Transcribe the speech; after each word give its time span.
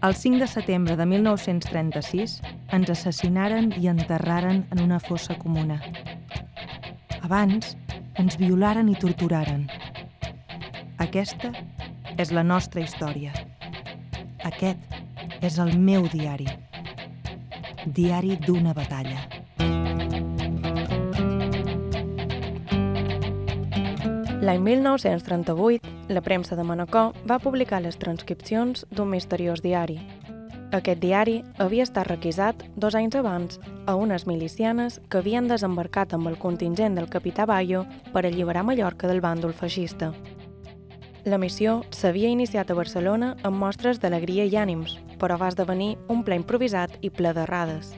El 0.00 0.14
5 0.14 0.38
de 0.38 0.46
setembre 0.46 0.94
de 0.94 1.04
1936 1.10 2.36
ens 2.76 2.90
assassinaren 2.92 3.72
i 3.82 3.88
enterraren 3.90 4.60
en 4.70 4.82
una 4.84 5.00
fossa 5.02 5.34
comuna. 5.34 5.80
Abans 7.26 7.72
ens 8.14 8.36
violaren 8.38 8.92
i 8.92 8.94
torturaren. 8.94 9.64
Aquesta 11.02 11.50
és 12.14 12.30
la 12.30 12.44
nostra 12.46 12.84
història. 12.84 13.34
Aquest 14.46 15.42
és 15.42 15.58
el 15.58 15.74
meu 15.82 16.06
diari. 16.14 16.46
Diari 17.98 18.38
d'una 18.46 18.78
batalla. 18.78 19.26
L'any 24.46 24.62
1938, 24.62 25.87
la 26.08 26.22
premsa 26.22 26.56
de 26.56 26.64
Manacor 26.64 27.12
va 27.28 27.38
publicar 27.38 27.82
les 27.84 27.98
transcripcions 27.98 28.86
d'un 28.90 29.10
misteriós 29.12 29.62
diari. 29.62 29.98
Aquest 30.72 31.00
diari 31.00 31.42
havia 31.56 31.84
estat 31.86 32.08
requisat 32.08 32.64
dos 32.76 32.94
anys 32.94 33.16
abans 33.16 33.60
a 33.86 33.94
unes 33.96 34.26
milicianes 34.26 34.98
que 35.08 35.20
havien 35.22 35.48
desembarcat 35.48 36.12
amb 36.12 36.28
el 36.28 36.36
contingent 36.36 36.96
del 36.96 37.08
capità 37.08 37.46
Bayo 37.46 37.86
per 38.12 38.26
alliberar 38.26 38.64
Mallorca 38.64 39.08
del 39.08 39.22
bàndol 39.24 39.54
feixista. 39.56 40.12
La 41.24 41.38
missió 41.38 41.82
s'havia 41.90 42.28
iniciat 42.28 42.70
a 42.70 42.76
Barcelona 42.76 43.34
amb 43.42 43.56
mostres 43.60 44.00
d'alegria 44.00 44.44
i 44.44 44.56
ànims, 44.56 44.98
però 45.20 45.36
va 45.40 45.48
esdevenir 45.48 45.96
un 46.08 46.22
ple 46.24 46.36
improvisat 46.36 46.98
i 47.00 47.10
ple 47.10 47.32
d'errades. 47.36 47.94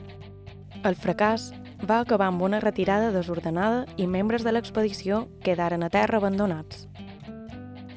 El 0.83 0.95
fracàs 0.95 1.51
va 1.87 1.99
acabar 1.99 2.27
amb 2.27 2.41
una 2.41 2.59
retirada 2.59 3.11
desordenada 3.11 3.85
i 3.97 4.07
membres 4.07 4.43
de 4.43 4.51
l'expedició 4.51 5.27
quedaren 5.43 5.83
a 5.83 5.89
terra 5.89 6.19
abandonats. 6.19 6.90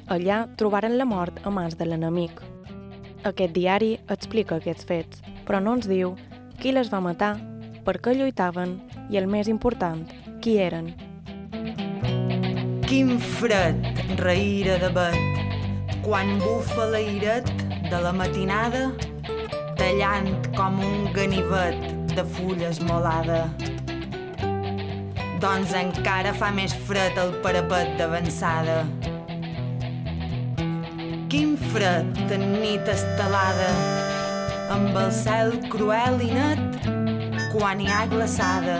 Allà 0.07 0.43
trobaren 0.53 0.99
la 0.99 1.05
mort 1.09 1.39
a 1.41 1.49
mans 1.49 1.73
de 1.79 1.85
l'enemic. 1.87 2.37
Aquest 3.25 3.55
diari 3.55 3.95
explica 4.13 4.59
aquests 4.59 4.85
fets, 4.85 5.21
però 5.47 5.57
no 5.57 5.73
ens 5.73 5.87
diu 5.89 6.11
qui 6.61 6.73
les 6.75 6.91
va 6.93 6.99
matar, 7.01 7.31
per 7.85 7.97
què 7.97 8.13
lluitaven 8.13 8.75
i, 9.09 9.17
el 9.17 9.25
més 9.25 9.49
important, 9.49 10.03
qui 10.45 10.59
eren. 10.61 10.91
Quin 12.85 13.15
fred, 13.39 13.81
raïra 14.21 14.77
de 14.83 14.91
bet, 14.93 15.41
quan 16.05 16.35
bufa 16.43 16.85
l'airet 16.93 17.49
de 17.89 18.01
la 18.05 18.13
matinada, 18.13 18.91
tallant 19.81 20.29
com 20.53 20.77
un 20.85 21.09
ganivet 21.17 21.81
de 22.13 22.27
fulla 22.37 22.69
esmolada. 22.69 23.47
Doncs 25.41 25.73
encara 25.81 26.37
fa 26.37 26.53
més 26.53 26.77
fred 26.85 27.17
el 27.21 27.33
parapet 27.41 27.97
d'avançada. 27.97 28.83
Fred 31.75 32.19
de 32.29 32.37
nit 32.39 32.87
estelada, 32.87 33.65
amb 34.71 34.95
el 34.95 35.09
cel 35.11 35.49
cruel 35.67 36.21
i 36.23 36.29
net, 36.31 36.75
quan 37.51 37.81
hi 37.83 37.87
ha 37.91 38.05
glaçada, 38.07 38.75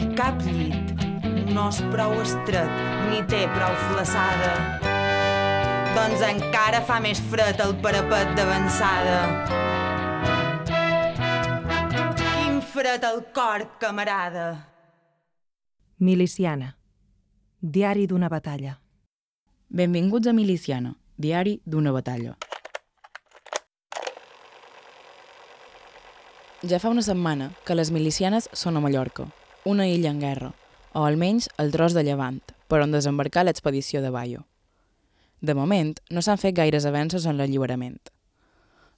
i 0.00 0.06
cap 0.16 0.38
llit 0.46 1.02
no 1.52 1.66
és 1.68 1.82
prou 1.92 2.14
estret 2.22 2.78
ni 3.10 3.18
té 3.28 3.42
prou 3.52 3.76
flaçada. 3.90 4.54
Doncs 5.98 6.22
encara 6.30 6.80
fa 6.88 6.96
més 7.04 7.20
fred 7.28 7.60
el 7.60 7.74
parapet 7.84 8.32
d'avançada. 8.38 9.18
Quin 12.22 12.62
fred 12.70 13.04
al 13.04 13.20
cor, 13.36 13.66
camarada. 13.84 14.46
Miliciana. 16.00 16.72
Diari 17.60 18.08
d'una 18.08 18.32
batalla. 18.32 18.78
Benvinguts 19.68 20.32
a 20.32 20.32
Miliciana, 20.32 20.94
diari 21.18 21.58
d'una 21.66 21.90
batalla. 21.92 22.36
Ja 26.62 26.78
fa 26.78 26.90
una 26.90 27.02
setmana 27.02 27.50
que 27.66 27.74
les 27.74 27.90
milicianes 27.94 28.48
són 28.52 28.78
a 28.78 28.82
Mallorca, 28.82 29.28
una 29.66 29.86
illa 29.86 30.10
en 30.14 30.20
guerra, 30.22 30.52
o 30.94 31.02
almenys 31.06 31.50
el 31.58 31.72
tros 31.74 31.94
de 31.94 32.02
Llevant, 32.06 32.40
per 32.70 32.80
on 32.82 32.94
desembarcar 32.94 33.44
l'expedició 33.46 34.02
de 34.02 34.10
Bayo. 34.14 34.46
De 35.40 35.54
moment, 35.54 35.92
no 36.10 36.22
s'han 36.22 36.38
fet 36.38 36.54
gaires 36.54 36.86
avenços 36.86 37.26
en 37.26 37.38
l'alliberament. 37.38 37.98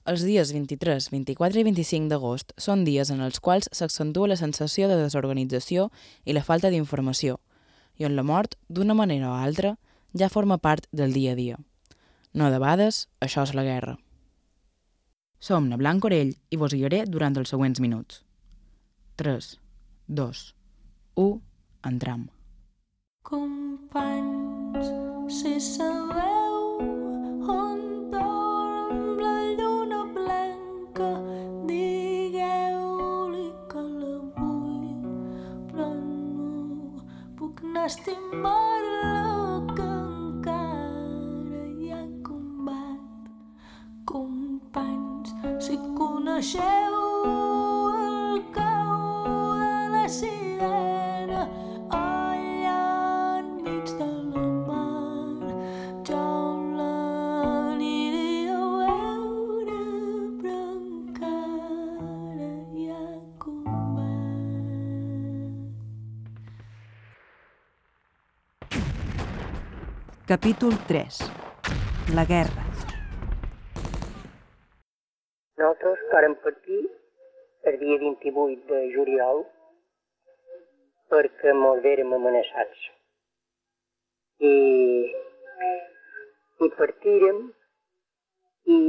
Els 0.09 0.25
dies 0.25 0.53
23, 0.53 1.09
24 1.13 1.61
i 1.61 1.65
25 1.67 2.09
d'agost 2.09 2.53
són 2.57 2.85
dies 2.85 3.11
en 3.13 3.21
els 3.21 3.37
quals 3.39 3.69
s'accentua 3.69 4.31
la 4.31 4.37
sensació 4.37 4.89
de 4.89 4.97
desorganització 4.97 5.91
i 6.25 6.33
la 6.33 6.45
falta 6.45 6.73
d'informació, 6.73 7.37
i 7.97 8.05
on 8.05 8.15
la 8.17 8.25
mort, 8.25 8.57
d'una 8.69 8.97
manera 8.97 9.29
o 9.29 9.35
altra, 9.37 9.75
ja 10.17 10.29
forma 10.29 10.57
part 10.57 10.89
del 10.91 11.13
dia 11.13 11.33
a 11.33 11.37
dia. 11.37 11.61
No 12.33 12.47
debades, 12.47 13.09
això 13.19 13.43
és 13.43 13.51
la 13.57 13.63
guerra. 13.67 13.97
Som 15.41 15.67
na 15.67 15.77
Blanc 15.81 16.05
Orell 16.07 16.31
i 16.53 16.59
vos 16.61 16.71
guiaré 16.71 17.01
durant 17.03 17.35
els 17.35 17.51
següents 17.51 17.81
minuts. 17.83 18.21
3, 19.19 19.49
2, 20.07 20.43
1, 21.19 21.41
entram. 21.89 22.29
Companys, 23.27 24.87
si 25.27 25.59
sabeu 25.59 26.79
on 27.55 27.83
dorm 28.13 29.19
la 29.19 29.35
lluna 29.59 30.01
blanca, 30.15 31.11
digueu-li 31.67 33.47
que 33.73 33.83
la 33.83 34.15
vull, 34.37 34.93
però 35.73 35.89
no 35.91 37.03
puc 37.35 37.65
anar 37.73 37.89
a 37.89 38.80
coneixeu 46.41 46.95
el 48.01 48.41
cau 48.55 49.53
de 49.61 49.75
la 49.93 50.05
sirena 50.09 51.41
allà 51.97 52.79
enmig 53.41 53.85
de 53.99 54.07
la 54.31 54.45
mar, 54.69 55.37
jo 56.09 56.23
l'aniria 56.79 58.57
a 58.57 58.63
veure, 58.79 59.77
però 60.41 60.65
encara 60.79 62.49
hi 62.73 62.89
ha 62.89 63.05
combat. 63.45 64.41
Capítol 70.33 70.73
3. 70.89 71.21
La 72.17 72.25
guerra. 72.25 72.61
Nosaltres 75.61 75.99
vàrem 76.11 76.33
partir 76.43 76.79
el 77.69 77.75
dia 77.81 77.97
28 78.21 78.67
de 78.69 78.81
juliol 78.95 79.43
perquè 81.11 81.53
mos 81.53 81.83
érem 81.93 82.13
amenaçats. 82.13 82.85
I, 84.51 84.53
i 86.65 86.69
partírem 86.77 87.41
i 88.71 88.79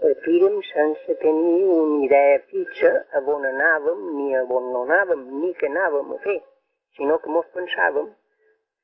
partírem 0.00 0.60
sense 0.68 1.14
tenir 1.22 1.64
una 1.64 2.04
idea 2.04 2.38
fixa 2.50 2.92
a 3.16 3.22
on 3.34 3.44
anàvem, 3.44 4.00
ni 4.16 4.34
a 4.36 4.42
on 4.44 4.72
no 4.72 4.84
anàvem, 4.84 5.24
ni 5.40 5.52
què 5.58 5.70
anàvem 5.72 6.12
a 6.12 6.18
fer, 6.26 6.38
sinó 6.96 7.18
que 7.22 7.32
mos 7.32 7.48
pensàvem 7.56 8.10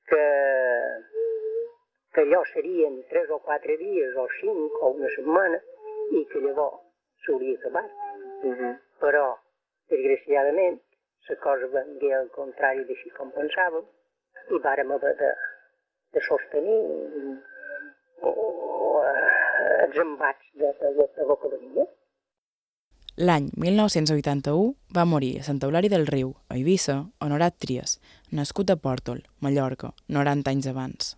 que, 0.08 0.24
que 2.14 2.24
allò 2.24 2.42
serien 2.52 3.02
tres 3.12 3.30
o 3.30 3.38
quatre 3.46 3.76
dies 3.76 4.16
o 4.16 4.26
cinc 4.40 4.80
o 4.80 4.90
una 4.96 5.12
setmana 5.16 5.60
i 6.18 6.24
que 6.32 6.42
llavors 6.46 6.80
s'hauria 7.24 7.58
acabat. 7.58 7.90
Mm 8.42 8.54
-hmm. 8.54 8.74
Però, 9.00 9.26
desgraciadament, 9.92 10.78
la 11.28 11.36
cosa 11.40 11.68
vengué 11.72 12.12
al 12.14 12.28
contrari 12.36 12.84
d'així 12.88 13.10
com 13.16 13.32
pensàvem 13.32 13.84
i 14.52 14.60
vàrem 14.64 14.92
haver 14.92 15.14
de, 15.20 15.32
de 16.12 16.22
sostenir 16.28 16.78
els 19.84 20.00
embats 20.06 20.50
de, 20.54 20.72
de, 20.80 20.92
de, 20.98 21.08
de 21.16 21.28
lo 21.28 21.36
que 21.40 21.52
venia. 21.56 21.86
L'any 23.16 23.50
1981 23.62 24.72
va 24.96 25.04
morir 25.06 25.36
a 25.38 25.44
Sant 25.46 25.60
Eulari 25.62 25.88
del 25.92 26.08
Riu, 26.08 26.32
a 26.50 26.56
Eivissa, 26.58 26.96
Honorat 27.22 27.60
Trias, 27.62 28.00
nascut 28.34 28.72
a 28.74 28.76
Pòrtol, 28.76 29.20
Mallorca, 29.40 29.92
90 30.08 30.50
anys 30.50 30.66
abans. 30.72 31.12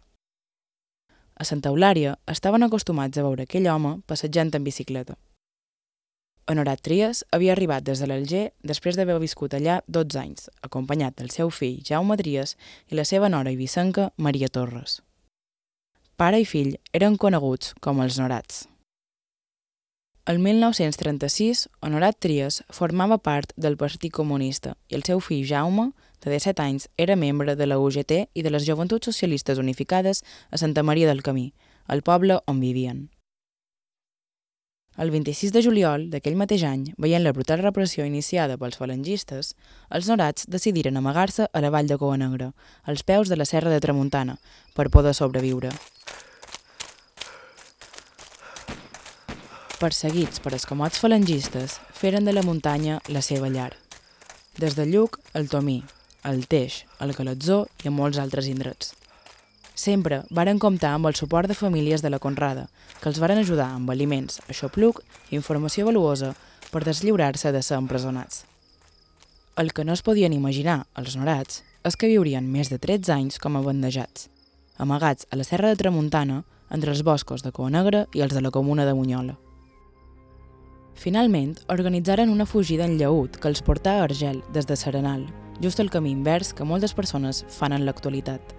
A 1.37 1.45
Santa 1.45 1.73
Eulària 1.73 2.17
estaven 2.33 2.65
acostumats 2.65 3.17
a 3.17 3.25
veure 3.25 3.45
aquell 3.45 3.69
home 3.73 3.99
passejant 4.09 4.53
en 4.57 4.65
bicicleta. 4.65 5.17
Honorat 6.47 6.79
Trias 6.79 7.25
havia 7.35 7.57
arribat 7.57 7.83
des 7.83 7.99
de 7.99 8.07
l'Alger 8.07 8.45
després 8.63 8.95
d'haver 8.95 9.17
viscut 9.19 9.55
allà 9.57 9.81
12 9.91 10.19
anys, 10.21 10.47
acompanyat 10.63 11.17
del 11.19 11.33
seu 11.35 11.51
fill 11.51 11.81
Jaume 11.83 12.15
Trias 12.21 12.55
i 12.87 12.95
la 12.95 13.05
seva 13.05 13.29
nora 13.29 13.51
ibicenca 13.51 14.13
Maria 14.17 14.47
Torres. 14.47 15.01
Pare 16.17 16.39
i 16.39 16.47
fill 16.47 16.77
eren 16.95 17.19
coneguts 17.19 17.75
com 17.83 17.99
els 18.05 18.21
Norats. 18.23 18.69
El 20.27 20.39
1936, 20.39 21.67
Honorat 21.83 22.21
Trias 22.23 22.63
formava 22.71 23.19
part 23.19 23.53
del 23.57 23.77
Partit 23.77 24.15
Comunista 24.15 24.77
i 24.87 24.99
el 24.99 25.03
seu 25.07 25.19
fill 25.19 25.43
Jaume, 25.51 25.91
de 26.23 26.31
17 26.31 26.63
anys, 26.63 26.89
era 26.97 27.19
membre 27.19 27.55
de 27.59 27.67
la 27.67 27.79
UGT 27.79 28.23
i 28.35 28.47
de 28.47 28.55
les 28.55 28.67
Joventuts 28.67 29.11
Socialistes 29.11 29.59
Unificades 29.59 30.23
a 30.51 30.63
Santa 30.63 30.87
Maria 30.87 31.11
del 31.11 31.23
Camí, 31.27 31.53
el 31.87 32.03
poble 32.03 32.39
on 32.47 32.63
vivien. 32.63 33.09
El 34.97 35.11
26 35.13 35.53
de 35.53 35.61
juliol 35.61 36.07
d'aquell 36.09 36.39
mateix 36.41 36.63
any, 36.65 36.87
veient 36.97 37.21
la 37.21 37.35
brutal 37.37 37.61
repressió 37.61 38.07
iniciada 38.09 38.57
pels 38.57 38.79
falangistes, 38.81 39.53
els 39.93 40.09
norats 40.09 40.49
decidiren 40.49 40.97
amagar-se 40.97 41.51
a 41.53 41.61
la 41.61 41.71
vall 41.75 41.91
de 41.91 41.99
Coa 42.01 42.17
Negra, 42.17 42.55
als 42.85 43.05
peus 43.05 43.29
de 43.29 43.37
la 43.37 43.45
serra 43.45 43.69
de 43.69 43.83
Tramuntana, 43.85 44.39
per 44.73 44.89
poder 44.89 45.13
sobreviure. 45.13 45.75
Perseguits 49.77 50.41
per 50.41 50.55
escamots 50.57 50.97
falangistes, 50.97 51.77
feren 51.93 52.25
de 52.25 52.33
la 52.33 52.47
muntanya 52.47 53.03
la 53.13 53.21
seva 53.21 53.53
llar. 53.53 53.75
Des 54.57 54.81
de 54.81 54.89
Lluc, 54.89 55.21
el 55.37 55.51
Tomí, 55.53 55.83
el 56.25 56.47
Teix, 56.49 56.87
el 57.05 57.13
Calatzó 57.13 57.67
i 57.85 57.93
a 57.93 57.93
molts 57.93 58.17
altres 58.17 58.49
indrets. 58.49 58.95
Sempre 59.77 60.23
varen 60.33 60.59
comptar 60.59 60.95
amb 60.97 61.07
el 61.11 61.15
suport 61.15 61.51
de 61.53 61.55
famílies 61.55 62.01
de 62.01 62.09
la 62.09 62.19
Conrada, 62.19 62.71
que 63.03 63.11
els 63.11 63.21
varen 63.21 63.43
ajudar 63.43 63.69
amb 63.75 63.91
aliments, 63.93 64.41
aixopluc 64.49 65.03
i 65.29 65.37
informació 65.37 65.85
valuosa 65.85 66.33
per 66.73 66.81
deslliurar-se 66.87 67.53
de 67.53 67.61
ser 67.63 67.77
empresonats. 67.77 68.47
El 69.61 69.75
que 69.77 69.85
no 69.85 69.93
es 69.93 70.03
podien 70.03 70.33
imaginar, 70.33 70.87
els 70.97 71.19
norats, 71.21 71.61
és 71.85 71.97
que 71.97 72.09
viurien 72.09 72.49
més 72.49 72.73
de 72.73 72.81
13 72.81 73.13
anys 73.13 73.39
com 73.39 73.57
a 73.57 73.65
bandejats, 73.69 74.31
amagats 74.81 75.29
a 75.31 75.37
la 75.37 75.45
serra 75.45 75.69
de 75.69 75.77
Tramuntana 75.77 76.43
entre 76.73 76.91
els 76.97 77.05
boscos 77.05 77.45
de 77.45 77.53
Coa 77.53 77.69
Negra 77.71 78.07
i 78.17 78.25
els 78.25 78.33
de 78.33 78.41
la 78.41 78.51
comuna 78.51 78.89
de 78.89 78.97
Bunyola. 78.97 79.37
Finalment, 80.97 81.59
organitzaren 81.69 82.33
una 82.33 82.49
fugida 82.49 82.89
en 82.89 82.97
llaüt 82.97 83.37
que 83.37 83.53
els 83.53 83.61
portà 83.61 83.99
a 84.01 84.07
Argel 84.09 84.41
des 84.57 84.65
de 84.65 84.77
Serenal, 84.77 85.29
just 85.61 85.81
el 85.85 85.93
camí 85.93 86.17
invers 86.17 86.55
que 86.57 86.65
moltes 86.65 86.97
persones 86.97 87.45
fan 87.53 87.77
en 87.77 87.85
l'actualitat. 87.85 88.57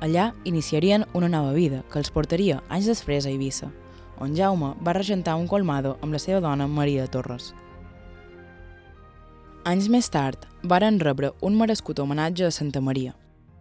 Allà 0.00 0.32
iniciarien 0.44 1.04
una 1.12 1.28
nova 1.28 1.52
vida 1.52 1.82
que 1.92 1.98
els 2.00 2.10
portaria 2.10 2.62
anys 2.72 2.86
després 2.88 3.26
a 3.26 3.30
Eivissa, 3.30 3.68
on 4.20 4.32
Jaume 4.36 4.74
va 4.84 4.94
regentar 4.96 5.36
un 5.36 5.48
colmado 5.48 5.98
amb 6.00 6.16
la 6.16 6.20
seva 6.20 6.40
dona 6.40 6.68
Maria 6.68 7.06
Torres. 7.06 7.52
Anys 9.68 9.90
més 9.92 10.08
tard, 10.08 10.46
varen 10.64 11.00
rebre 11.00 11.34
un 11.44 11.56
merescut 11.56 12.00
homenatge 12.00 12.46
a 12.46 12.52
Santa 12.54 12.80
Maria, 12.80 13.12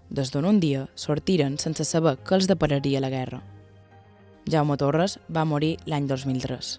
des 0.09 0.31
d'on 0.31 0.47
un 0.47 0.59
dia 0.63 0.85
sortiren 0.95 1.57
sense 1.59 1.83
saber 1.83 2.15
què 2.23 2.37
els 2.39 2.47
depararia 2.47 3.01
la 3.03 3.11
guerra. 3.11 3.41
Jaume 4.49 4.77
Torres 4.79 5.17
va 5.27 5.43
morir 5.45 5.75
l'any 5.85 6.07
2003. 6.07 6.77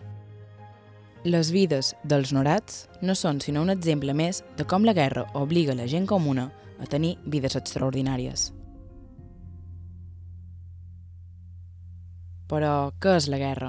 Les 1.28 1.50
vides 1.52 1.92
dels 2.02 2.32
norats 2.32 2.86
no 3.02 3.14
són 3.14 3.42
sinó 3.44 3.60
un 3.60 3.70
exemple 3.76 4.16
més 4.16 4.40
de 4.56 4.64
com 4.64 4.88
la 4.88 4.96
guerra 4.96 5.26
obliga 5.36 5.76
la 5.76 5.86
gent 5.86 6.08
comuna 6.08 6.48
a 6.80 6.88
tenir 6.88 7.18
vides 7.26 7.60
extraordinàries. 7.60 8.48
Però 12.50 12.90
què 12.98 13.12
és 13.14 13.28
la 13.30 13.38
guerra? 13.38 13.68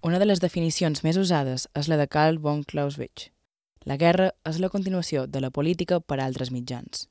Una 0.00 0.16
de 0.16 0.24
les 0.24 0.40
definicions 0.40 1.02
més 1.04 1.18
usades 1.20 1.66
és 1.76 1.88
la 1.92 1.98
de 2.00 2.06
Karl 2.08 2.38
von 2.40 2.62
Clausewitz. 2.64 3.26
La 3.84 3.98
guerra 4.00 4.30
és 4.48 4.56
la 4.62 4.70
continuació 4.72 5.26
de 5.28 5.42
la 5.44 5.50
política 5.52 5.98
per 6.00 6.16
a 6.16 6.24
altres 6.24 6.48
mitjans. 6.54 7.02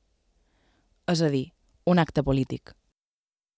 És 1.06 1.22
a 1.22 1.30
dir, 1.30 1.52
un 1.86 2.02
acte 2.02 2.24
polític. 2.26 2.74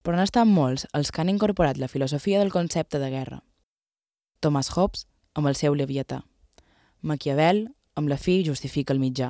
Però 0.03 0.17
no 0.19 0.25
estan 0.27 0.51
molts 0.51 0.83
els 0.91 1.13
que 1.15 1.21
han 1.23 1.31
incorporat 1.31 1.79
la 1.79 1.87
filosofia 1.87 2.41
del 2.41 2.51
concepte 2.51 2.99
de 2.99 3.07
guerra. 3.13 3.39
Thomas 4.41 4.71
Hobbes 4.75 5.05
amb 5.39 5.47
el 5.47 5.55
seu 5.55 5.77
Leviatà. 5.79 6.25
Maquiavel 7.07 7.69
amb 7.95 8.11
la 8.11 8.17
fi 8.19 8.41
justifica 8.43 8.91
el 8.91 8.99
mitjà. 8.99 9.29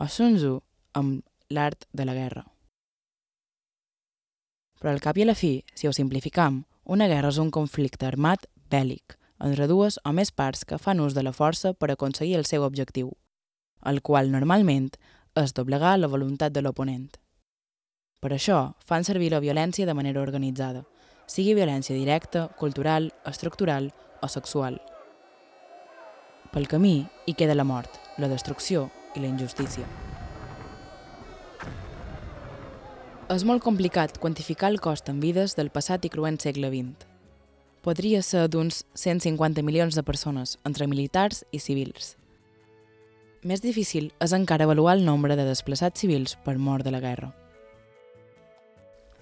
O 0.00 0.08
Sun 0.08 0.38
Tzu 0.40 0.54
amb 0.96 1.20
l'art 1.52 1.84
de 1.92 2.08
la 2.08 2.16
guerra. 2.16 2.46
Però 4.80 4.94
al 4.94 5.04
cap 5.04 5.20
i 5.20 5.26
a 5.26 5.28
la 5.28 5.36
fi, 5.36 5.60
si 5.74 5.88
ho 5.88 5.92
simplificam, 5.92 6.62
una 6.86 7.08
guerra 7.10 7.32
és 7.34 7.38
un 7.42 7.50
conflicte 7.50 8.06
armat 8.06 8.46
bèl·lic 8.70 9.16
entre 9.42 9.66
dues 9.66 9.98
o 10.06 10.12
més 10.16 10.30
parts 10.32 10.64
que 10.64 10.78
fan 10.78 11.02
ús 11.02 11.14
de 11.14 11.24
la 11.26 11.34
força 11.34 11.74
per 11.74 11.90
aconseguir 11.90 12.36
el 12.38 12.46
seu 12.46 12.64
objectiu, 12.64 13.10
el 13.84 14.00
qual 14.02 14.30
normalment 14.32 14.92
és 15.36 15.52
doblegar 15.52 15.96
la 15.98 16.08
voluntat 16.08 16.54
de 16.54 16.62
l'oponent. 16.62 17.10
Per 18.22 18.32
això 18.32 18.72
fan 18.86 19.04
servir 19.04 19.32
la 19.34 19.42
violència 19.44 19.86
de 19.86 19.94
manera 19.94 20.22
organitzada, 20.22 20.86
sigui 21.26 21.54
violència 21.58 21.96
directa, 21.96 22.48
cultural, 22.56 23.12
estructural 23.26 23.90
o 24.22 24.28
sexual. 24.28 24.80
Pel 26.54 26.70
camí 26.70 27.02
hi 27.26 27.34
queda 27.34 27.58
la 27.58 27.66
mort, 27.66 28.00
la 28.16 28.30
destrucció 28.32 28.88
i 29.14 29.20
la 29.20 29.28
injustícia. 29.28 29.84
És 33.26 33.42
molt 33.42 33.58
complicat 33.58 34.20
quantificar 34.22 34.68
el 34.70 34.78
cost 34.78 35.08
en 35.10 35.16
vides 35.18 35.56
del 35.58 35.72
passat 35.74 36.04
i 36.06 36.08
cruent 36.14 36.36
segle 36.38 36.68
XX. 36.70 37.08
Podria 37.82 38.20
ser 38.22 38.44
d'uns 38.46 38.84
150 38.94 39.64
milions 39.66 39.96
de 39.98 40.04
persones, 40.06 40.52
entre 40.62 40.86
militars 40.86 41.40
i 41.50 41.58
civils. 41.58 42.12
Més 43.42 43.64
difícil 43.64 44.12
és 44.22 44.34
encara 44.36 44.62
avaluar 44.68 44.94
el 44.94 45.02
nombre 45.04 45.34
de 45.34 45.42
desplaçats 45.48 46.04
civils 46.04 46.36
per 46.44 46.54
mort 46.58 46.86
de 46.86 46.92
la 46.94 47.00
guerra. 47.02 47.32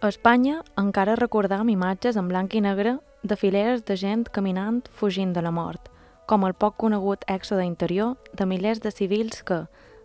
A 0.02 0.10
Espanya 0.12 0.58
encara 0.76 1.16
recordam 1.16 1.72
imatges 1.72 2.18
en 2.20 2.28
blanc 2.28 2.52
i 2.52 2.60
negre 2.60 2.98
de 3.22 3.38
fileres 3.40 3.86
de 3.88 3.96
gent 3.96 4.26
caminant 4.28 4.82
fugint 4.92 5.32
de 5.32 5.40
la 5.40 5.52
mort, 5.52 5.88
com 6.28 6.44
el 6.44 6.52
poc 6.52 6.76
conegut 6.76 7.24
èxode 7.24 7.64
interior 7.64 8.18
de 8.36 8.44
milers 8.44 8.84
de 8.84 8.92
civils 8.92 9.40
que, 9.42 9.62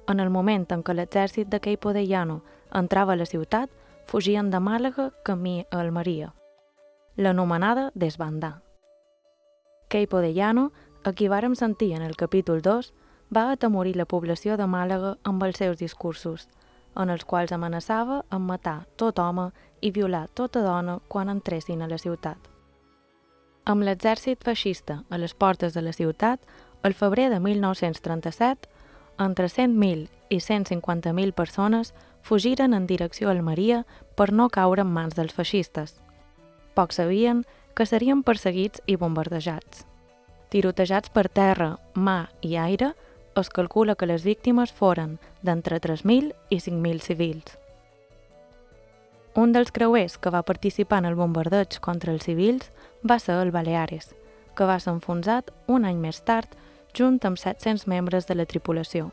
en 0.08 0.24
el 0.24 0.32
moment 0.32 0.64
en 0.72 0.88
què 0.88 0.96
l'exèrcit 0.96 1.52
de 1.52 1.60
Queipo 1.60 1.92
de 1.92 2.06
Llano 2.08 2.40
entrava 2.72 3.14
a 3.14 3.20
la 3.20 3.28
ciutat, 3.28 3.70
fugien 4.10 4.50
de 4.50 4.58
Màlaga 4.58 5.12
camí 5.24 5.68
a 5.70 5.80
Almeria, 5.80 6.34
l'anomenada 7.16 7.92
desbandar. 7.94 8.64
Queipo 9.88 10.18
de 10.18 10.34
Llano, 10.34 10.72
a 11.06 11.14
qui 11.14 11.28
vàrem 11.30 11.54
sentir 11.56 11.92
en 11.94 12.02
el 12.02 12.16
capítol 12.18 12.64
2, 12.66 12.90
va 13.30 13.52
atemorir 13.52 13.96
la 13.96 14.08
població 14.10 14.58
de 14.58 14.66
Màlaga 14.66 15.18
amb 15.24 15.46
els 15.46 15.62
seus 15.62 15.78
discursos, 15.78 16.48
en 16.98 17.14
els 17.14 17.24
quals 17.24 17.54
amenaçava 17.54 18.24
amb 18.34 18.50
matar 18.50 18.88
tot 18.98 19.22
home 19.22 19.52
i 19.82 19.92
violar 19.94 20.26
tota 20.34 20.66
dona 20.66 20.98
quan 21.08 21.30
entressin 21.30 21.86
a 21.86 21.88
la 21.88 22.02
ciutat. 22.02 22.40
Amb 23.70 23.86
l'exèrcit 23.86 24.42
feixista 24.42 25.04
a 25.10 25.22
les 25.22 25.36
portes 25.38 25.78
de 25.78 25.86
la 25.86 25.94
ciutat, 25.94 26.42
el 26.82 26.98
febrer 26.98 27.30
de 27.30 27.40
1937, 27.40 28.70
entre 29.20 29.46
100.000 29.46 30.10
i 30.30 30.38
150.000 30.42 31.34
persones 31.34 31.94
fugiren 32.22 32.74
en 32.74 32.88
direcció 32.88 33.30
a 33.30 33.32
Almeria 33.32 33.86
per 34.16 34.32
no 34.34 34.50
caure 34.50 34.84
en 34.86 34.92
mans 34.94 35.16
dels 35.16 35.34
feixistes. 35.34 35.96
Pocs 36.76 37.00
sabien 37.02 37.46
que 37.76 37.86
serien 37.86 38.24
perseguits 38.24 38.82
i 38.86 38.96
bombardejats. 38.96 39.86
Tirotejats 40.50 41.12
per 41.14 41.30
terra, 41.30 41.78
mà 41.94 42.30
i 42.42 42.56
aire, 42.58 42.94
es 43.40 43.50
calcula 43.50 43.96
que 43.96 44.08
les 44.10 44.26
víctimes 44.26 44.72
foren 44.74 45.18
d'entre 45.46 45.80
3.000 45.80 46.34
i 46.50 46.58
5.000 46.60 47.04
civils. 47.06 47.58
Un 49.36 49.54
dels 49.54 49.72
creuers 49.72 50.18
que 50.18 50.32
va 50.34 50.42
participar 50.44 51.00
en 51.00 51.06
el 51.06 51.16
bombardeig 51.16 51.78
contra 51.80 52.12
els 52.12 52.26
civils 52.26 52.72
va 53.06 53.20
ser 53.20 53.38
el 53.40 53.52
Baleares, 53.56 54.10
que 54.56 54.66
va 54.66 54.80
ser 54.80 54.96
enfonsat 54.98 55.54
un 55.68 55.86
any 55.86 56.02
més 56.02 56.20
tard 56.26 56.58
junt 56.98 57.22
amb 57.24 57.38
700 57.38 57.86
membres 57.88 58.28
de 58.28 58.36
la 58.36 58.48
tripulació. 58.50 59.12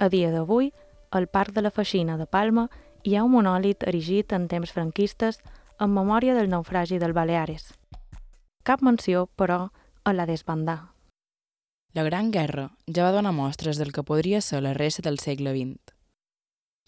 A 0.00 0.08
dia 0.08 0.32
d'avui, 0.32 0.72
al 1.16 1.28
Parc 1.28 1.54
de 1.54 1.62
la 1.62 1.70
Feixina 1.70 2.16
de 2.16 2.26
Palma 2.26 2.68
hi 3.02 3.16
ha 3.16 3.24
un 3.24 3.32
monòlit 3.32 3.86
erigit 3.86 4.32
en 4.32 4.48
temps 4.48 4.72
franquistes 4.72 5.40
en 5.80 5.92
memòria 5.92 6.34
del 6.34 6.50
naufragi 6.50 6.98
del 6.98 7.12
Baleares. 7.12 7.72
Cap 8.62 8.82
menció, 8.82 9.26
però, 9.36 9.70
a 10.04 10.12
la 10.12 10.26
desbandar. 10.26 10.92
La 11.94 12.02
Gran 12.02 12.30
Guerra 12.30 12.70
ja 12.86 13.04
va 13.06 13.12
donar 13.14 13.32
mostres 13.32 13.78
del 13.78 13.92
que 13.92 14.04
podria 14.04 14.40
ser 14.40 14.62
la 14.62 14.74
resta 14.74 15.02
del 15.06 15.18
segle 15.18 15.54
XX. 15.54 15.94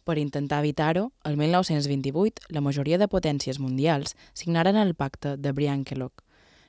Per 0.05 0.19
intentar 0.19 0.59
evitar-ho, 0.65 1.13
el 1.25 1.37
1928 1.37 2.49
la 2.49 2.61
majoria 2.65 2.99
de 2.99 3.09
potències 3.09 3.59
mundials 3.61 4.17
signaren 4.33 4.77
el 4.77 4.95
pacte 4.95 5.37
de 5.37 5.53
Briankelog, 5.53 6.25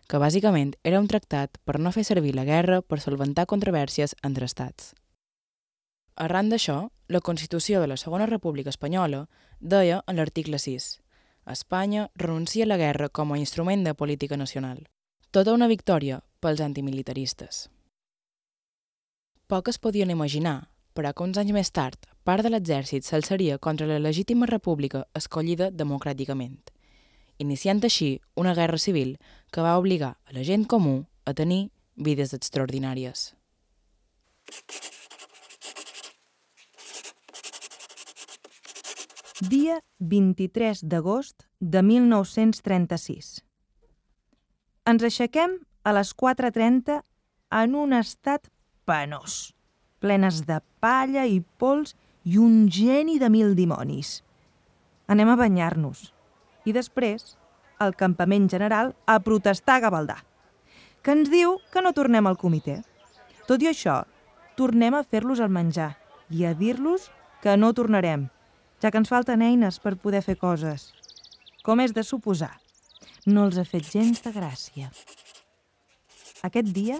que 0.07 0.19
bàsicament 0.19 0.73
era 0.83 0.99
un 0.99 1.07
tractat 1.07 1.59
per 1.63 1.79
no 1.79 1.91
fer 1.95 2.03
servir 2.03 2.33
la 2.35 2.43
guerra 2.43 2.81
per 2.81 2.99
solventar 2.99 3.47
controvèrsies 3.47 4.15
entre 4.23 4.47
estats. 4.49 4.93
Arran 6.19 6.49
d'això, 6.51 6.89
la 7.07 7.21
Constitució 7.21 7.79
de 7.79 7.87
la 7.87 7.97
Segona 7.97 8.25
República 8.27 8.69
Espanyola 8.69 9.27
deia 9.59 10.03
en 10.05 10.17
l'article 10.19 10.59
6 10.59 10.97
Espanya 11.49 12.11
renuncia 12.15 12.63
a 12.63 12.67
la 12.67 12.77
guerra 12.77 13.07
com 13.09 13.31
a 13.33 13.37
instrument 13.39 13.83
de 13.83 13.95
política 13.95 14.37
nacional. 14.37 14.83
Tota 15.31 15.53
una 15.53 15.67
victòria 15.67 16.19
pels 16.39 16.61
antimilitaristes. 16.61 17.69
Poc 19.47 19.71
es 19.71 19.79
podien 19.79 20.11
imaginar, 20.13 20.69
però 20.93 21.13
que 21.13 21.25
uns 21.25 21.39
anys 21.41 21.55
més 21.55 21.71
tard, 21.71 21.97
part 22.23 22.45
de 22.45 22.51
l'exèrcit 22.53 23.07
s'alçaria 23.07 23.57
contra 23.57 23.87
la 23.89 23.97
legítima 23.97 24.45
república 24.45 25.07
escollida 25.17 25.71
democràticament, 25.71 26.59
iniciant 27.39 27.81
així 27.81 28.19
una 28.35 28.53
guerra 28.53 28.77
civil 28.77 29.17
que 29.49 29.65
va 29.65 29.77
obligar 29.79 30.17
a 30.25 30.37
la 30.37 30.45
gent 30.45 30.67
comú 30.67 31.05
a 31.25 31.33
tenir 31.33 31.69
vides 31.95 32.35
extraordinàries. 32.37 33.33
Dia 39.39 39.77
23 39.99 40.81
d'agost 40.91 41.45
de 41.63 41.79
1936. 41.79 43.27
Ens 44.83 45.03
aixequem 45.07 45.53
a 45.87 45.93
les 45.95 46.09
4.30 46.11 46.97
en 47.55 47.75
un 47.79 47.93
estat 47.95 48.49
penós, 48.83 49.53
plenes 50.03 50.41
de 50.43 50.57
palla 50.83 51.23
i 51.23 51.37
pols 51.55 51.95
i 52.27 52.35
un 52.35 52.65
geni 52.67 53.15
de 53.15 53.29
mil 53.31 53.55
dimonis. 53.55 54.25
Anem 55.07 55.31
a 55.31 55.37
banyar-nos 55.39 56.09
i 56.67 56.73
després 56.75 57.37
al 57.79 57.95
campament 57.95 58.49
general 58.51 58.91
a 59.07 59.21
protestar 59.23 59.77
a 59.77 59.83
Gavaldà, 59.85 60.17
que 60.99 61.15
ens 61.15 61.31
diu 61.31 61.61
que 61.71 61.79
no 61.79 61.93
tornem 61.95 62.27
al 62.27 62.35
comitè. 62.35 62.81
Tot 63.47 63.63
i 63.63 63.71
això, 63.71 64.01
tornem 64.59 64.99
a 64.99 65.05
fer-los 65.07 65.39
el 65.39 65.47
menjar 65.47 65.93
i 66.27 66.43
a 66.43 66.51
dir-los 66.51 67.07
que 67.39 67.55
no 67.55 67.71
tornarem, 67.71 68.27
ja 68.81 68.91
que 68.91 68.99
ens 69.01 69.11
falten 69.11 69.43
eines 69.43 69.79
per 69.83 69.97
poder 69.99 70.21
fer 70.25 70.37
coses. 70.39 70.89
Com 71.63 71.81
és 71.83 71.93
de 71.93 72.03
suposar, 72.03 72.55
no 73.27 73.45
els 73.47 73.59
ha 73.59 73.65
fet 73.67 73.89
gens 73.91 74.23
de 74.23 74.31
gràcia. 74.35 74.91
Aquest 76.47 76.71
dia 76.75 76.99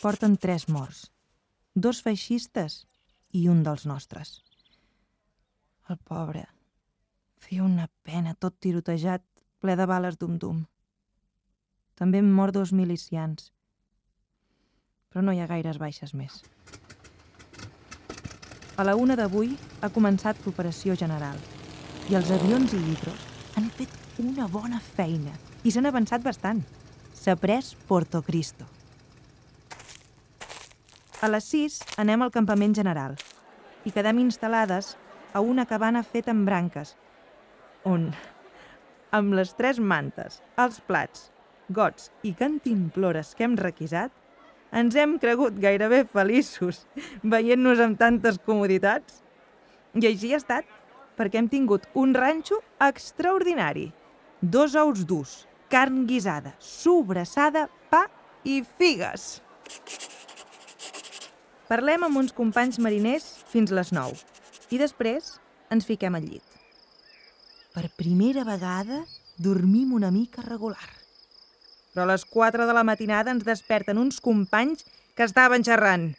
porten 0.00 0.38
tres 0.40 0.68
morts, 0.72 1.04
dos 1.74 2.00
feixistes 2.02 2.82
i 3.32 3.46
un 3.52 3.62
dels 3.66 3.84
nostres. 3.86 4.40
El 5.90 5.98
pobre 5.98 6.46
feia 7.42 7.66
una 7.66 7.88
pena 8.06 8.34
tot 8.34 8.56
tirotejat, 8.64 9.22
ple 9.60 9.76
de 9.76 9.86
bales 9.86 10.16
dum-dum. 10.18 10.64
També 11.98 12.22
han 12.22 12.32
mort 12.32 12.56
dos 12.56 12.72
milicians, 12.72 13.52
però 15.12 15.22
no 15.26 15.36
hi 15.36 15.42
ha 15.42 15.50
gaires 15.50 15.78
baixes 15.78 16.16
més. 16.16 16.40
A 18.82 18.84
la 18.84 18.96
una 18.98 19.14
d'avui 19.14 19.52
ha 19.78 19.88
començat 19.94 20.40
l'operació 20.42 20.96
general 20.98 21.36
i 22.10 22.16
els 22.18 22.32
avions 22.34 22.72
i 22.74 22.80
hidros 22.90 23.26
han 23.60 23.68
fet 23.76 23.92
una 24.18 24.48
bona 24.50 24.80
feina 24.82 25.36
i 25.62 25.70
s'han 25.70 25.86
avançat 25.86 26.24
bastant. 26.24 26.64
S'ha 27.14 27.36
pres 27.38 27.76
Porto 27.86 28.24
Cristo. 28.26 28.66
A 31.22 31.30
les 31.30 31.46
6 31.54 31.76
anem 32.02 32.26
al 32.26 32.34
campament 32.34 32.74
general 32.74 33.14
i 33.86 33.94
quedem 33.94 34.18
instal·lades 34.24 34.96
a 35.30 35.44
una 35.52 35.68
cabana 35.70 36.02
feta 36.02 36.34
amb 36.34 36.50
branques, 36.50 36.96
on, 37.86 38.08
amb 39.14 39.38
les 39.38 39.54
tres 39.54 39.78
mantes, 39.78 40.40
els 40.58 40.82
plats, 40.90 41.28
gots 41.70 42.10
i 42.26 42.34
cantimplores 42.34 43.36
que 43.38 43.46
hem 43.46 43.54
requisat, 43.62 44.10
ens 44.72 44.96
hem 44.96 45.18
cregut 45.20 45.58
gairebé 45.60 46.02
feliços 46.08 46.82
veient-nos 47.34 47.82
amb 47.84 47.98
tantes 48.00 48.40
comoditats. 48.46 49.20
I 49.92 50.08
així 50.08 50.32
ha 50.32 50.40
estat, 50.40 50.68
perquè 51.18 51.40
hem 51.40 51.48
tingut 51.52 51.84
un 51.98 52.14
ranxo 52.16 52.62
extraordinari. 52.80 53.90
Dos 54.40 54.74
ous 54.74 55.04
durs, 55.06 55.42
carn 55.70 56.06
guisada, 56.08 56.54
sobrassada, 56.58 57.68
pa 57.92 58.06
i 58.44 58.62
figues. 58.78 59.42
Parlem 61.68 62.08
amb 62.08 62.18
uns 62.20 62.34
companys 62.36 62.80
mariners 62.82 63.28
fins 63.52 63.70
les 63.72 63.92
9 63.94 64.18
i 64.74 64.80
després 64.80 65.36
ens 65.72 65.86
fiquem 65.88 66.16
al 66.16 66.26
llit. 66.26 66.44
Per 67.72 67.86
primera 67.96 68.44
vegada 68.44 69.04
dormim 69.40 69.94
una 69.96 70.10
mica 70.12 70.44
regular. 70.44 71.01
Però 71.92 72.06
a 72.06 72.12
les 72.12 72.24
4 72.24 72.66
de 72.66 72.74
la 72.74 72.84
matinada 72.88 73.32
ens 73.32 73.44
desperten 73.44 74.00
uns 74.00 74.20
companys 74.20 74.86
que 75.16 75.24
estaven 75.28 75.64
xerrant. 75.64 76.12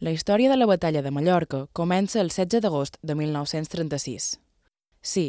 La 0.00 0.14
història 0.16 0.48
de 0.48 0.56
la 0.56 0.66
batalla 0.66 1.02
de 1.04 1.10
Mallorca 1.12 1.66
comença 1.76 2.22
el 2.22 2.30
16 2.32 2.62
d'agost 2.64 2.96
de 3.02 3.14
1936. 3.14 4.38
Sí, 5.02 5.26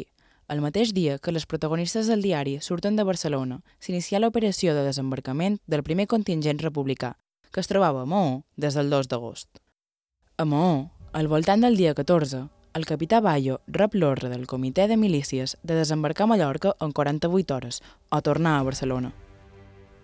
el 0.48 0.62
mateix 0.64 0.94
dia 0.96 1.18
que 1.18 1.32
les 1.32 1.44
protagonistes 1.46 2.08
del 2.08 2.24
diari 2.24 2.58
surten 2.60 2.96
de 2.96 3.04
Barcelona, 3.08 3.60
s'inicia 3.80 4.20
l'operació 4.20 4.74
de 4.76 4.82
desembarcament 4.84 5.60
del 5.66 5.84
primer 5.84 6.08
contingent 6.08 6.60
republicà, 6.60 7.14
que 7.52 7.60
es 7.60 7.68
trobava 7.68 8.02
a 8.02 8.08
Maó 8.08 8.42
des 8.56 8.74
del 8.76 8.90
2 8.90 9.08
d'agost. 9.12 9.48
A 10.36 10.44
Maó, 10.48 10.90
al 11.12 11.28
voltant 11.28 11.60
del 11.60 11.76
dia 11.76 11.94
14, 11.94 12.46
el 12.74 12.86
capità 12.86 13.20
Bayo 13.20 13.60
rep 13.66 13.94
l'ordre 13.94 14.30
del 14.32 14.46
comitè 14.46 14.86
de 14.88 14.96
milícies 14.96 15.58
de 15.62 15.74
desembarcar 15.76 16.24
a 16.24 16.26
Mallorca 16.28 16.72
en 16.80 16.92
48 16.92 17.54
hores 17.54 17.82
o 18.08 18.22
tornar 18.22 18.58
a 18.58 18.62
Barcelona. 18.62 19.12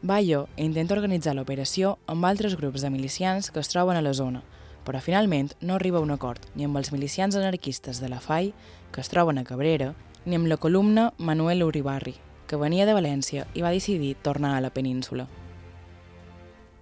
Bayo 0.02 0.48
intenta 0.56 0.94
organitzar 0.94 1.34
l'operació 1.34 1.96
amb 2.06 2.28
altres 2.28 2.58
grups 2.60 2.84
de 2.84 2.90
milicians 2.90 3.50
que 3.50 3.60
es 3.60 3.72
troben 3.72 3.96
a 3.96 4.04
la 4.04 4.12
zona, 4.12 4.42
però 4.84 5.00
finalment 5.00 5.54
no 5.60 5.75
arriba 5.75 5.98
a 5.98 6.04
un 6.04 6.12
acord 6.12 6.44
ni 6.54 6.68
amb 6.68 6.76
els 6.76 6.92
milicians 6.92 7.37
anarquistes 7.37 8.02
de 8.04 8.12
la 8.12 8.20
FAI, 8.20 8.52
que 8.92 9.00
es 9.00 9.08
troben 9.08 9.38
a 9.38 9.44
Cabrera, 9.44 9.94
ni 10.26 10.37
amb 10.37 10.46
la 10.46 10.60
columna 10.60 11.14
Manuel 11.16 11.64
Uribarri, 11.64 12.16
que 12.46 12.60
venia 12.60 12.84
de 12.84 12.94
València 12.94 13.48
i 13.54 13.64
va 13.64 13.72
decidir 13.72 14.16
tornar 14.20 14.56
a 14.56 14.60
la 14.60 14.70
península. 14.70 15.26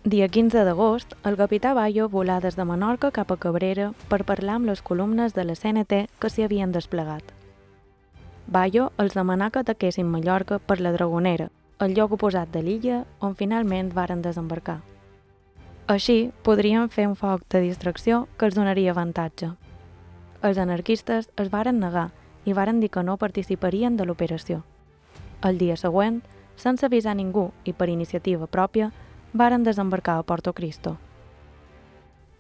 Dia 0.07 0.29
15 0.29 0.63
d'agost, 0.63 1.17
el 1.27 1.35
capità 1.35 1.73
Bayo 1.75 2.05
volà 2.07 2.37
des 2.39 2.55
de 2.55 2.63
Menorca 2.63 3.09
cap 3.11 3.33
a 3.35 3.37
Cabrera 3.43 3.89
per 4.07 4.21
parlar 4.23 4.55
amb 4.55 4.69
les 4.71 4.79
columnes 4.79 5.33
de 5.35 5.43
la 5.43 5.57
CNT 5.59 5.97
que 6.23 6.29
s'hi 6.31 6.45
havien 6.45 6.71
desplegat. 6.71 7.33
Bayo 8.47 8.93
els 9.03 9.17
demanà 9.19 9.49
que 9.51 9.65
ataquessin 9.65 10.07
Mallorca 10.07 10.61
per 10.61 10.77
la 10.79 10.93
Dragonera, 10.95 11.49
el 11.83 11.97
lloc 11.97 12.15
oposat 12.15 12.53
de 12.55 12.63
l'illa 12.63 13.01
on 13.19 13.35
finalment 13.35 13.89
varen 13.97 14.23
desembarcar. 14.23 14.77
Així, 15.89 16.31
podrien 16.45 16.87
fer 16.89 17.09
un 17.11 17.17
foc 17.19 17.43
de 17.51 17.65
distracció 17.65 18.29
que 18.39 18.47
els 18.47 18.55
donaria 18.55 18.93
avantatge. 18.95 19.49
Els 20.41 20.63
anarquistes 20.63 21.27
es 21.35 21.51
varen 21.51 21.83
negar 21.83 22.13
i 22.45 22.55
varen 22.55 22.79
dir 22.79 22.93
que 22.95 23.03
no 23.03 23.19
participarien 23.19 23.97
de 23.97 24.07
l'operació. 24.07 24.63
El 25.43 25.59
dia 25.59 25.75
següent, 25.75 26.23
sense 26.55 26.87
avisar 26.87 27.17
ningú 27.17 27.49
i 27.65 27.73
per 27.73 27.91
iniciativa 27.91 28.47
pròpia, 28.47 28.93
varen 29.37 29.65
desembarcar 29.65 30.19
a 30.19 30.23
Porto 30.23 30.53
Cristo. 30.53 30.97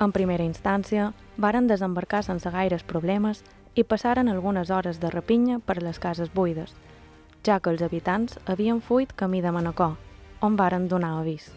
En 0.01 0.13
primera 0.13 0.45
instància, 0.45 1.13
varen 1.37 1.69
desembarcar 1.69 2.23
sense 2.25 2.51
gaires 2.51 2.85
problemes 2.85 3.43
i 3.75 3.85
passaren 3.85 4.29
algunes 4.29 4.71
hores 4.71 5.01
de 5.01 5.11
rapinya 5.11 5.59
per 5.59 5.83
les 5.83 5.99
cases 5.99 6.33
buides, 6.33 6.75
ja 7.45 7.61
que 7.61 7.71
els 7.71 7.83
habitants 7.83 8.39
havien 8.47 8.81
fuit 8.81 9.13
camí 9.13 9.41
de 9.41 9.53
Manacor, 9.53 9.97
on 10.41 10.57
varen 10.57 10.89
donar 10.89 11.19
avís. 11.21 11.51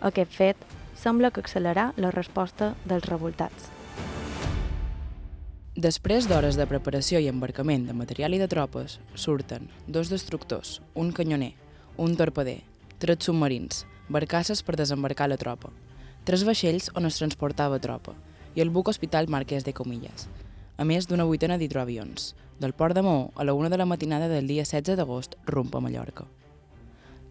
Aquest 0.00 0.32
fet 0.32 0.68
sembla 0.96 1.30
que 1.30 1.40
accelerà 1.40 1.90
la 1.96 2.12
resposta 2.12 2.74
dels 2.84 3.04
revoltats. 3.08 3.72
Després 5.76 6.24
d'hores 6.24 6.56
de 6.56 6.64
preparació 6.64 7.20
i 7.20 7.28
embarcament 7.28 7.84
de 7.84 7.92
material 7.92 8.32
i 8.32 8.40
de 8.40 8.48
tropes, 8.48 8.96
surten 9.14 9.68
dos 9.86 10.08
destructors, 10.08 10.80
un 10.94 11.12
canyoner, 11.12 11.52
un 12.00 12.16
torpeder, 12.16 12.62
tres 12.96 13.28
submarins, 13.28 13.84
barcasses 14.08 14.62
per 14.62 14.76
desembarcar 14.76 15.28
la 15.28 15.38
tropa, 15.40 15.70
tres 16.24 16.44
vaixells 16.44 16.90
on 16.94 17.06
es 17.06 17.18
transportava 17.18 17.78
tropa 17.82 18.14
i 18.56 18.62
el 18.64 18.72
buc 18.72 18.88
hospital 18.88 19.28
Marquès 19.28 19.64
de 19.64 19.74
Comillas, 19.76 20.28
a 20.76 20.84
més 20.84 21.06
d'una 21.06 21.24
vuitena 21.28 21.58
d'hidroavions, 21.58 22.34
del 22.58 22.72
port 22.72 22.94
de 22.96 23.02
Maó 23.02 23.30
a 23.36 23.44
la 23.44 23.54
una 23.54 23.68
de 23.68 23.76
la 23.76 23.86
matinada 23.86 24.28
del 24.28 24.48
dia 24.48 24.64
16 24.64 24.96
d'agost 24.96 25.36
rump 25.46 25.74
a 25.76 25.80
Mallorca. 25.80 26.24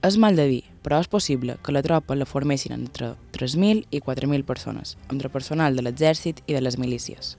És 0.06 0.20
mal 0.22 0.36
de 0.38 0.46
dir, 0.46 0.64
però 0.86 1.00
és 1.02 1.10
possible 1.10 1.56
que 1.66 1.74
la 1.74 1.82
tropa 1.82 2.14
la 2.16 2.28
formessin 2.30 2.76
entre 2.76 3.16
3.000 3.34 3.88
i 3.90 4.02
4.000 4.06 4.46
persones, 4.46 4.98
entre 5.10 5.32
personal 5.34 5.76
de 5.76 5.82
l'exèrcit 5.82 6.44
i 6.46 6.54
de 6.54 6.62
les 6.62 6.78
milícies. 6.78 7.38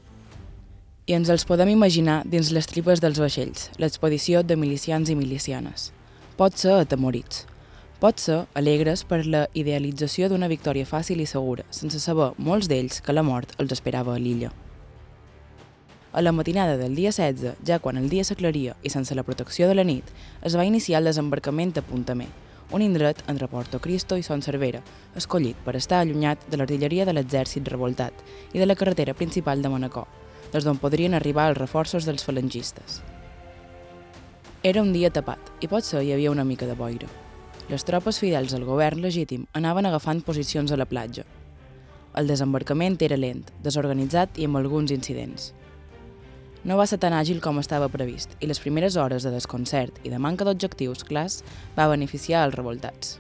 I 1.07 1.15
ens 1.15 1.31
els 1.31 1.47
podem 1.47 1.71
imaginar 1.71 2.25
dins 2.27 2.51
les 2.51 2.67
tripes 2.67 2.99
dels 3.01 3.21
vaixells, 3.23 3.71
l'expedició 3.79 4.43
de 4.43 4.57
milicians 4.59 5.13
i 5.13 5.15
milicianes. 5.15 5.93
Pot 6.37 6.59
ser 6.59 6.75
atemorits, 6.81 7.45
pot 8.01 8.21
ser 8.21 8.43
alegres 8.55 9.03
per 9.09 9.23
la 9.25 9.47
idealització 9.57 10.29
d'una 10.29 10.51
victòria 10.53 10.85
fàcil 10.85 11.23
i 11.25 11.27
segura, 11.27 11.65
sense 11.71 12.01
saber 12.03 12.33
molts 12.37 12.69
d'ells 12.69 13.01
que 13.01 13.15
la 13.17 13.25
mort 13.25 13.55
els 13.63 13.73
esperava 13.73 14.15
a 14.15 14.21
l'illa. 14.21 14.51
A 16.13 16.23
la 16.23 16.33
matinada 16.33 16.77
del 16.77 16.95
dia 16.97 17.13
16, 17.13 17.57
ja 17.65 17.79
quan 17.79 17.97
el 17.97 18.09
dia 18.13 18.25
s'aclaria 18.25 18.77
i 18.83 18.93
sense 18.93 19.15
la 19.15 19.25
protecció 19.25 19.69
de 19.69 19.75
la 19.77 19.85
nit, 19.85 20.05
es 20.43 20.57
va 20.57 20.65
iniciar 20.65 21.01
el 21.01 21.09
desembarcament 21.09 21.75
a 21.77 21.83
Puntamé, 21.85 22.29
un 22.73 22.83
indret 22.83 23.23
entre 23.29 23.49
Porto 23.49 23.81
Cristo 23.81 24.17
i 24.17 24.23
Son 24.23 24.43
Cervera, 24.43 24.81
escollit 25.15 25.57
per 25.65 25.77
estar 25.77 26.01
allunyat 26.01 26.49
de 26.51 26.57
l'artilleria 26.57 27.05
de 27.05 27.13
l'exèrcit 27.13 27.69
revoltat 27.69 28.25
i 28.53 28.59
de 28.59 28.67
la 28.67 28.77
carretera 28.77 29.15
principal 29.15 29.63
de 29.63 29.73
Manacor, 29.73 30.09
des 30.53 30.65
d'on 30.65 30.81
podrien 30.81 31.15
arribar 31.15 31.51
els 31.51 31.59
reforços 31.59 32.05
dels 32.05 32.25
falangistes. 32.25 33.01
Era 34.63 34.83
un 34.83 34.93
dia 34.93 35.13
tapat 35.13 35.53
i 35.61 35.69
potser 35.69 36.03
hi 36.03 36.13
havia 36.13 36.33
una 36.33 36.45
mica 36.45 36.67
de 36.67 36.75
boira. 36.75 37.26
Les 37.67 37.83
tropes 37.83 38.21
fidels 38.23 38.53
al 38.55 38.63
govern 38.63 39.01
legítim 39.03 39.49
anaven 39.59 39.89
agafant 39.89 40.21
posicions 40.23 40.71
a 40.71 40.77
la 40.79 40.87
platja. 40.87 41.25
El 42.15 42.31
desembarcament 42.31 43.01
era 43.03 43.19
lent, 43.19 43.43
desorganitzat 43.65 44.39
i 44.39 44.47
amb 44.47 44.61
alguns 44.61 44.93
incidents. 44.95 45.51
No 46.63 46.77
va 46.79 46.87
ser 46.87 47.01
tan 47.03 47.15
àgil 47.15 47.43
com 47.43 47.59
estava 47.59 47.91
previst 47.91 48.39
i 48.39 48.47
les 48.47 48.63
primeres 48.63 48.97
hores 48.97 49.27
de 49.27 49.35
desconcert 49.35 49.99
i 50.07 50.15
de 50.15 50.23
manca 50.23 50.47
d'objectius 50.47 51.03
clars 51.07 51.43
va 51.77 51.91
beneficiar 51.91 52.47
els 52.47 52.55
revoltats. 52.55 53.19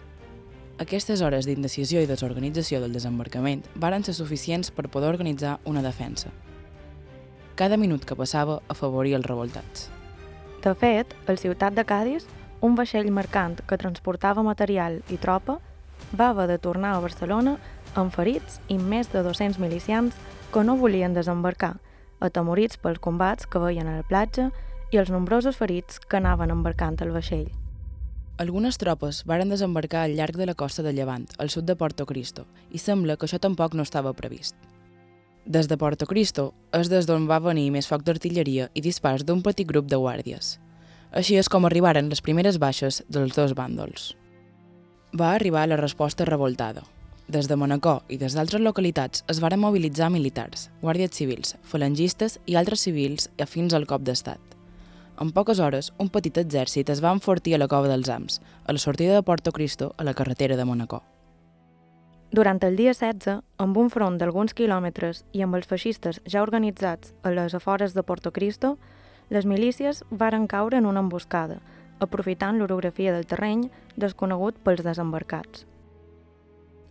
Aquestes 0.78 1.22
hores 1.26 1.46
d'indecisió 1.46 2.00
i 2.02 2.06
desorganització 2.06 2.80
del 2.82 2.94
desembarcament 2.94 3.66
varen 3.74 4.06
ser 4.06 4.14
suficients 4.14 4.70
per 4.70 4.86
poder 4.86 5.10
organitzar 5.10 5.58
una 5.64 5.82
defensa. 5.82 6.30
Cada 7.56 7.78
minut 7.80 8.04
que 8.06 8.14
passava 8.14 8.60
afavoria 8.68 9.18
els 9.18 9.26
revoltats. 9.26 9.88
De 10.62 10.74
fet, 10.74 11.14
el 11.26 11.38
ciutat 11.38 11.74
de 11.74 11.84
Cádiz 11.86 12.26
un 12.60 12.76
vaixell 12.76 13.10
mercant 13.12 13.58
que 13.68 13.78
transportava 13.78 14.44
material 14.46 15.00
i 15.12 15.18
tropa 15.20 15.58
va 16.16 16.30
haver 16.30 16.46
de 16.48 16.58
tornar 16.58 16.94
a 16.94 17.00
Barcelona 17.00 17.56
amb 17.94 18.12
ferits 18.14 18.60
i 18.68 18.78
més 18.78 19.10
de 19.12 19.22
200 19.25 19.58
milicians 19.60 20.16
que 20.52 20.64
no 20.64 20.76
volien 20.76 21.14
desembarcar, 21.14 21.76
atemorits 22.20 22.78
pels 22.80 23.00
combats 23.02 23.46
que 23.46 23.60
veien 23.60 23.88
a 23.88 23.98
la 23.98 24.06
platja 24.08 24.50
i 24.92 25.00
els 25.00 25.10
nombrosos 25.10 25.56
ferits 25.56 26.00
que 26.00 26.20
anaven 26.20 26.52
embarcant 26.54 27.00
el 27.02 27.12
vaixell. 27.12 27.48
Algunes 28.38 28.76
tropes 28.76 29.22
varen 29.25 29.48
desembarcar 29.48 30.04
al 30.04 30.14
llarg 30.16 30.36
de 30.36 30.46
la 30.46 30.54
costa 30.54 30.82
de 30.84 30.92
Llevant, 30.92 31.25
al 31.38 31.48
sud 31.48 31.64
de 31.64 31.76
Porto 31.76 32.04
Cristo, 32.04 32.44
i 32.70 32.78
sembla 32.78 33.16
que 33.16 33.25
això 33.25 33.40
tampoc 33.40 33.75
no 33.75 33.82
estava 33.82 34.12
previst. 34.12 34.56
Des 35.46 35.68
de 35.70 35.78
Porto 35.78 36.06
Cristo 36.06 36.52
és 36.76 36.90
des 36.92 37.06
d'on 37.08 37.28
va 37.30 37.40
venir 37.40 37.70
més 37.72 37.88
foc 37.88 38.04
d'artilleria 38.04 38.68
i 38.75 38.82
dispars 38.84 39.25
d'un 39.25 39.40
petit 39.42 39.66
grup 39.66 39.88
de 39.88 39.96
guàrdies. 39.96 40.58
Així 41.12 41.36
és 41.36 41.48
com 41.48 41.64
arribaren 41.64 42.08
les 42.10 42.22
primeres 42.22 42.58
baixes 42.58 43.02
dels 43.08 43.34
dos 43.36 43.54
bàndols. 43.54 44.14
Va 45.16 45.32
arribar 45.34 45.66
la 45.68 45.78
resposta 45.80 46.25
revoltada. 46.25 46.82
Des 47.28 47.48
de 47.50 47.56
Manacor 47.56 48.04
i 48.08 48.18
des 48.18 48.34
d'altres 48.36 48.62
localitats 48.62 49.25
es 49.32 49.40
varen 49.42 49.58
mobilitzar 49.58 50.10
militars, 50.14 50.68
guàrdies 50.82 51.16
civils, 51.16 51.56
falangistes 51.62 52.38
i 52.46 52.54
altres 52.54 52.84
civils 52.86 53.30
afins 53.42 53.75
al 53.75 53.86
cop 53.86 54.04
d'estat. 54.06 54.38
En 55.18 55.32
poques 55.32 55.58
hores, 55.58 55.92
un 55.98 56.10
petit 56.12 56.38
exèrcit 56.38 56.90
es 56.92 57.00
va 57.02 57.14
enfortir 57.16 57.54
a 57.56 57.58
la 57.58 57.68
cova 57.72 57.88
dels 57.88 58.10
Ams, 58.12 58.40
a 58.66 58.72
la 58.72 58.78
sortida 58.78 59.14
de 59.14 59.22
Porto 59.22 59.50
Cristo 59.50 59.94
a 59.96 60.04
la 60.04 60.14
carretera 60.14 60.56
de 60.56 60.64
Manacor. 60.64 61.02
Durant 62.30 62.60
el 62.66 62.76
dia 62.76 62.92
16, 62.92 63.40
amb 63.56 63.78
un 63.80 63.88
front 63.88 64.18
d'alguns 64.20 64.52
quilòmetres 64.52 65.25
i 65.32 65.42
amb 65.46 65.56
els 65.56 65.66
feixistes 65.70 66.20
ja 66.26 66.42
organitzats 66.42 67.14
a 67.22 67.32
les 67.32 67.54
afores 67.54 67.94
de 67.94 68.02
Porto 68.02 68.32
Cristo, 68.32 68.76
les 69.30 69.47
milícies 69.47 70.04
varen 70.11 70.47
caure 70.47 70.78
en 70.78 70.87
una 70.87 71.00
emboscada, 71.00 71.61
aprofitant 71.99 72.59
l'orografia 72.59 73.14
del 73.14 73.26
terreny 73.26 73.66
desconegut 73.97 74.59
pels 74.62 74.85
desembarcats. 74.85 75.66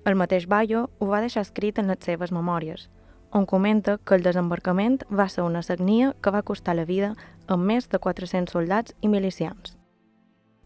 El 0.06 0.16
mateix 0.16 0.48
Bayo 0.48 0.90
ho 1.00 1.08
va 1.10 1.22
deixar 1.22 1.46
escrit 1.46 1.80
en 1.80 1.88
les 1.90 2.04
seves 2.06 2.32
memòries, 2.32 2.90
on 3.32 3.46
comenta 3.46 3.98
que 3.98 4.16
el 4.16 4.24
desembarcament 4.24 5.02
va 5.10 5.30
ser 5.30 5.44
una 5.44 5.64
sagnia 5.64 6.14
que 6.22 6.32
va 6.32 6.44
costar 6.44 6.76
la 6.76 6.86
vida 6.86 7.16
a 7.48 7.58
més 7.58 7.90
de 7.90 8.00
400 8.00 8.54
soldats 8.54 8.96
i 9.02 9.10
milicians. 9.10 9.78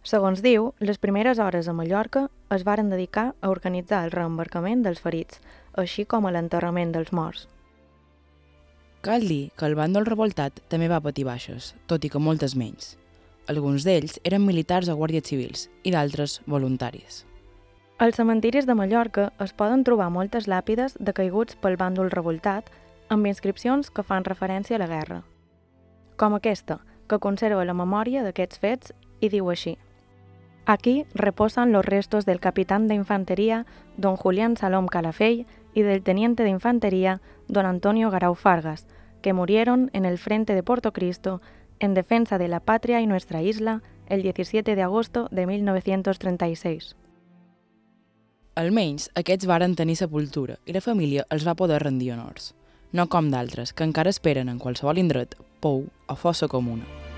Segons 0.04 0.42
diu, 0.42 0.74
les 0.80 0.98
primeres 0.98 1.40
hores 1.40 1.68
a 1.68 1.74
Mallorca 1.74 2.30
es 2.56 2.64
varen 2.64 2.90
dedicar 2.90 3.34
a 3.42 3.50
organitzar 3.50 4.04
el 4.06 4.12
reembarcament 4.12 4.84
dels 4.84 5.02
ferits, 5.04 5.42
així 5.74 6.06
com 6.06 6.26
a 6.26 6.32
l'enterrament 6.32 6.94
dels 6.96 7.12
morts. 7.12 7.48
Cal 9.02 9.24
dir 9.28 9.52
que 9.56 9.64
el 9.64 9.78
bàndol 9.80 10.04
revoltat 10.04 10.58
també 10.68 10.90
va 10.92 11.00
patir 11.00 11.24
baixes, 11.24 11.72
tot 11.88 12.04
i 12.04 12.10
que 12.12 12.20
moltes 12.20 12.58
menys. 12.60 12.98
Alguns 13.48 13.86
d'ells 13.88 14.20
eren 14.28 14.44
militars 14.44 14.90
o 14.92 14.96
guàrdies 15.00 15.30
civils 15.32 15.70
i 15.88 15.94
d'altres 15.96 16.42
voluntaris. 16.46 17.24
Als 17.98 18.20
cementiris 18.20 18.68
de 18.68 18.76
Mallorca 18.76 19.32
es 19.44 19.56
poden 19.56 19.86
trobar 19.88 20.10
moltes 20.12 20.48
làpides 20.52 20.98
de 21.00 21.14
caiguts 21.16 21.56
pel 21.64 21.80
bàndol 21.80 22.12
revoltat 22.12 22.68
amb 23.10 23.28
inscripcions 23.28 23.90
que 23.90 24.04
fan 24.04 24.28
referència 24.28 24.76
a 24.76 24.84
la 24.84 24.92
guerra. 24.92 25.24
Com 26.20 26.36
aquesta, 26.36 26.82
que 27.08 27.20
conserva 27.24 27.66
la 27.66 27.76
memòria 27.76 28.24
d'aquests 28.24 28.60
fets 28.60 28.94
i 29.20 29.32
diu 29.32 29.50
així. 29.50 29.78
Aquí 30.66 31.06
reposan 31.16 31.72
los 31.72 31.86
restos 31.86 32.26
del 32.26 32.40
capitán 32.40 32.88
de 32.88 32.96
infantería 32.96 33.66
don 33.98 34.18
Julián 34.18 34.56
Salom 34.56 34.88
Calafell 34.88 35.48
y 35.74 35.82
del 35.82 36.04
teniente 36.04 36.44
de 36.44 36.50
infantería 36.50 37.22
don 37.48 37.66
Antonio 37.66 38.10
Garau 38.10 38.36
Fargas, 38.36 38.88
que 39.22 39.34
murieron 39.34 39.90
en 39.94 40.06
el 40.06 40.18
frente 40.18 40.56
de 40.56 40.64
Porto 40.64 40.94
Cristo 40.94 41.42
en 41.80 41.94
defensa 41.94 42.38
de 42.38 42.48
la 42.48 42.60
patria 42.60 43.02
y 43.02 43.08
nuestra 43.08 43.42
isla 43.42 43.82
el 44.08 44.22
17 44.22 44.76
de 44.76 44.82
agosto 44.82 45.28
de 45.32 45.46
1936. 45.46 46.96
Almenys 48.56 49.10
aquests 49.16 49.48
varen 49.48 49.76
tenir 49.80 49.96
sepultura 49.96 50.58
i 50.66 50.76
la 50.76 50.84
família 50.84 51.24
els 51.32 51.46
va 51.48 51.56
poder 51.56 51.80
rendir 51.84 52.12
honors, 52.12 52.54
no 52.92 53.08
com 53.08 53.30
d'altres 53.32 53.72
que 53.72 53.88
encara 53.88 54.12
esperen 54.12 54.50
en 54.52 54.60
qualsevol 54.60 55.00
indret 55.00 55.38
pou 55.64 55.86
o 55.88 56.16
fossa 56.20 56.52
comuna. 56.52 57.09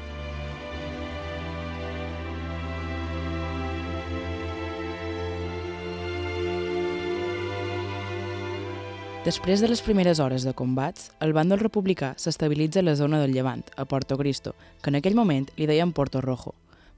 Després 9.21 9.61
de 9.61 9.67
les 9.69 9.83
primeres 9.85 10.17
hores 10.17 10.41
de 10.41 10.51
combats, 10.57 11.11
el 11.21 11.29
bàndol 11.37 11.59
republicà 11.61 12.15
s'estabilitza 12.17 12.79
a 12.81 12.85
la 12.87 12.95
zona 12.97 13.19
del 13.21 13.35
Llevant, 13.35 13.61
a 13.77 13.85
Porto 13.85 14.17
Cristo, 14.17 14.55
que 14.81 14.89
en 14.89 14.97
aquell 14.97 15.13
moment 15.13 15.45
li 15.59 15.67
deien 15.69 15.91
Porto 15.93 16.23
Rojo, 16.25 16.55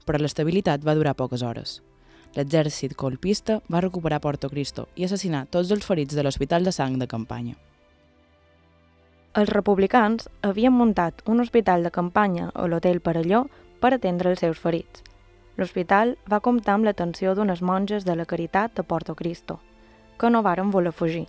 però 0.08 0.16
l'estabilitat 0.16 0.80
va 0.88 0.94
durar 0.96 1.12
poques 1.18 1.44
hores. 1.44 1.82
L'exèrcit 2.32 2.96
colpista 2.96 3.58
va 3.68 3.84
recuperar 3.84 4.22
Porto 4.24 4.48
Cristo 4.48 4.86
i 4.96 5.04
assassinar 5.04 5.44
tots 5.52 5.68
els 5.76 5.84
ferits 5.84 6.16
de 6.16 6.24
l'Hospital 6.24 6.64
de 6.64 6.72
Sang 6.72 6.96
de 6.96 7.10
campanya. 7.12 7.58
Els 9.36 9.52
republicans 9.52 10.30
havien 10.40 10.72
muntat 10.72 11.20
un 11.28 11.44
hospital 11.44 11.84
de 11.84 11.92
campanya 11.92 12.48
a 12.54 12.64
l'Hotel 12.64 13.04
Parelló 13.04 13.44
per 13.84 13.92
atendre 13.92 14.32
els 14.32 14.40
seus 14.40 14.56
ferits. 14.56 15.04
L'hospital 15.60 16.16
va 16.24 16.40
comptar 16.40 16.80
amb 16.80 16.88
l'atenció 16.88 17.36
d'unes 17.36 17.60
monges 17.60 18.08
de 18.08 18.16
la 18.16 18.24
Caritat 18.24 18.72
de 18.80 18.82
Porto 18.82 19.14
Cristo, 19.14 19.60
que 20.16 20.32
no 20.32 20.40
varen 20.40 20.72
voler 20.72 20.96
fugir. 20.96 21.26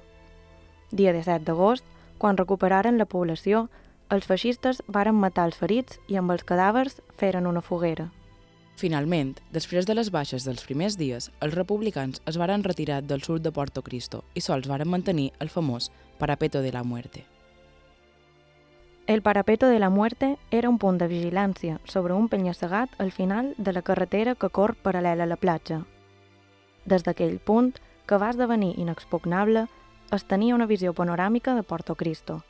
Dia 0.95 1.11
17 1.11 1.43
d'agost, 1.43 1.83
quan 2.17 2.37
recuperaren 2.39 2.97
la 2.97 3.05
població, 3.05 3.67
els 4.07 4.27
feixistes 4.29 4.79
varen 4.87 5.17
matar 5.19 5.49
els 5.49 5.57
ferits 5.59 5.99
i 6.07 6.15
amb 6.15 6.31
els 6.31 6.45
cadàvers 6.47 7.01
feren 7.19 7.49
una 7.49 7.63
foguera. 7.65 8.11
Finalment, 8.79 9.33
després 9.51 9.87
de 9.87 9.95
les 9.95 10.11
baixes 10.11 10.47
dels 10.47 10.63
primers 10.63 10.95
dies, 10.99 11.29
els 11.43 11.55
republicans 11.55 12.21
es 12.27 12.39
varen 12.39 12.63
retirar 12.63 13.01
del 13.03 13.23
sud 13.23 13.43
de 13.43 13.51
Porto 13.51 13.83
Cristo 13.83 14.23
i 14.35 14.43
sols 14.43 14.67
varen 14.71 14.91
mantenir 14.91 15.31
el 15.39 15.51
famós 15.51 15.91
Parapeto 16.19 16.61
de 16.61 16.71
la 16.71 16.83
Muerte. 16.83 17.25
El 19.07 19.21
Parapeto 19.21 19.67
de 19.67 19.79
la 19.79 19.89
Muerte 19.89 20.37
era 20.49 20.69
un 20.69 20.79
punt 20.79 20.97
de 20.97 21.07
vigilància 21.07 21.79
sobre 21.83 22.13
un 22.13 22.27
penya-segat 22.27 22.89
al 22.97 23.11
final 23.11 23.53
de 23.57 23.71
la 23.73 23.83
carretera 23.83 24.35
que 24.35 24.49
cor 24.49 24.75
paral·lela 24.83 25.27
a 25.27 25.29
la 25.29 25.37
platja. 25.37 25.83
Des 26.85 27.03
d'aquell 27.03 27.39
punt, 27.39 27.75
que 28.07 28.17
va 28.17 28.31
esdevenir 28.31 28.73
inexpugnable, 28.79 29.67
es 30.11 30.23
tenia 30.23 30.55
una 30.55 30.67
visió 30.69 30.93
panoràmica 30.93 31.55
de 31.55 31.63
Porto 31.63 31.95
Cristo. 31.95 32.41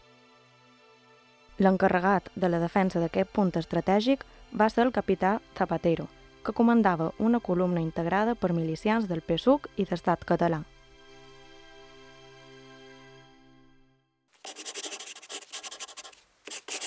L'encarregat 1.58 2.30
de 2.36 2.50
la 2.50 2.60
defensa 2.60 3.00
d'aquest 3.00 3.32
punt 3.32 3.54
estratègic 3.56 4.26
va 4.52 4.68
ser 4.70 4.84
el 4.84 4.92
capità 4.92 5.40
Zapatero, 5.58 6.08
que 6.44 6.54
comandava 6.54 7.14
una 7.18 7.40
columna 7.40 7.82
integrada 7.82 8.36
per 8.36 8.52
milicians 8.54 9.08
del 9.08 9.22
PSUC 9.22 9.70
i 9.78 9.86
d'estat 9.88 10.26
català. 10.28 10.64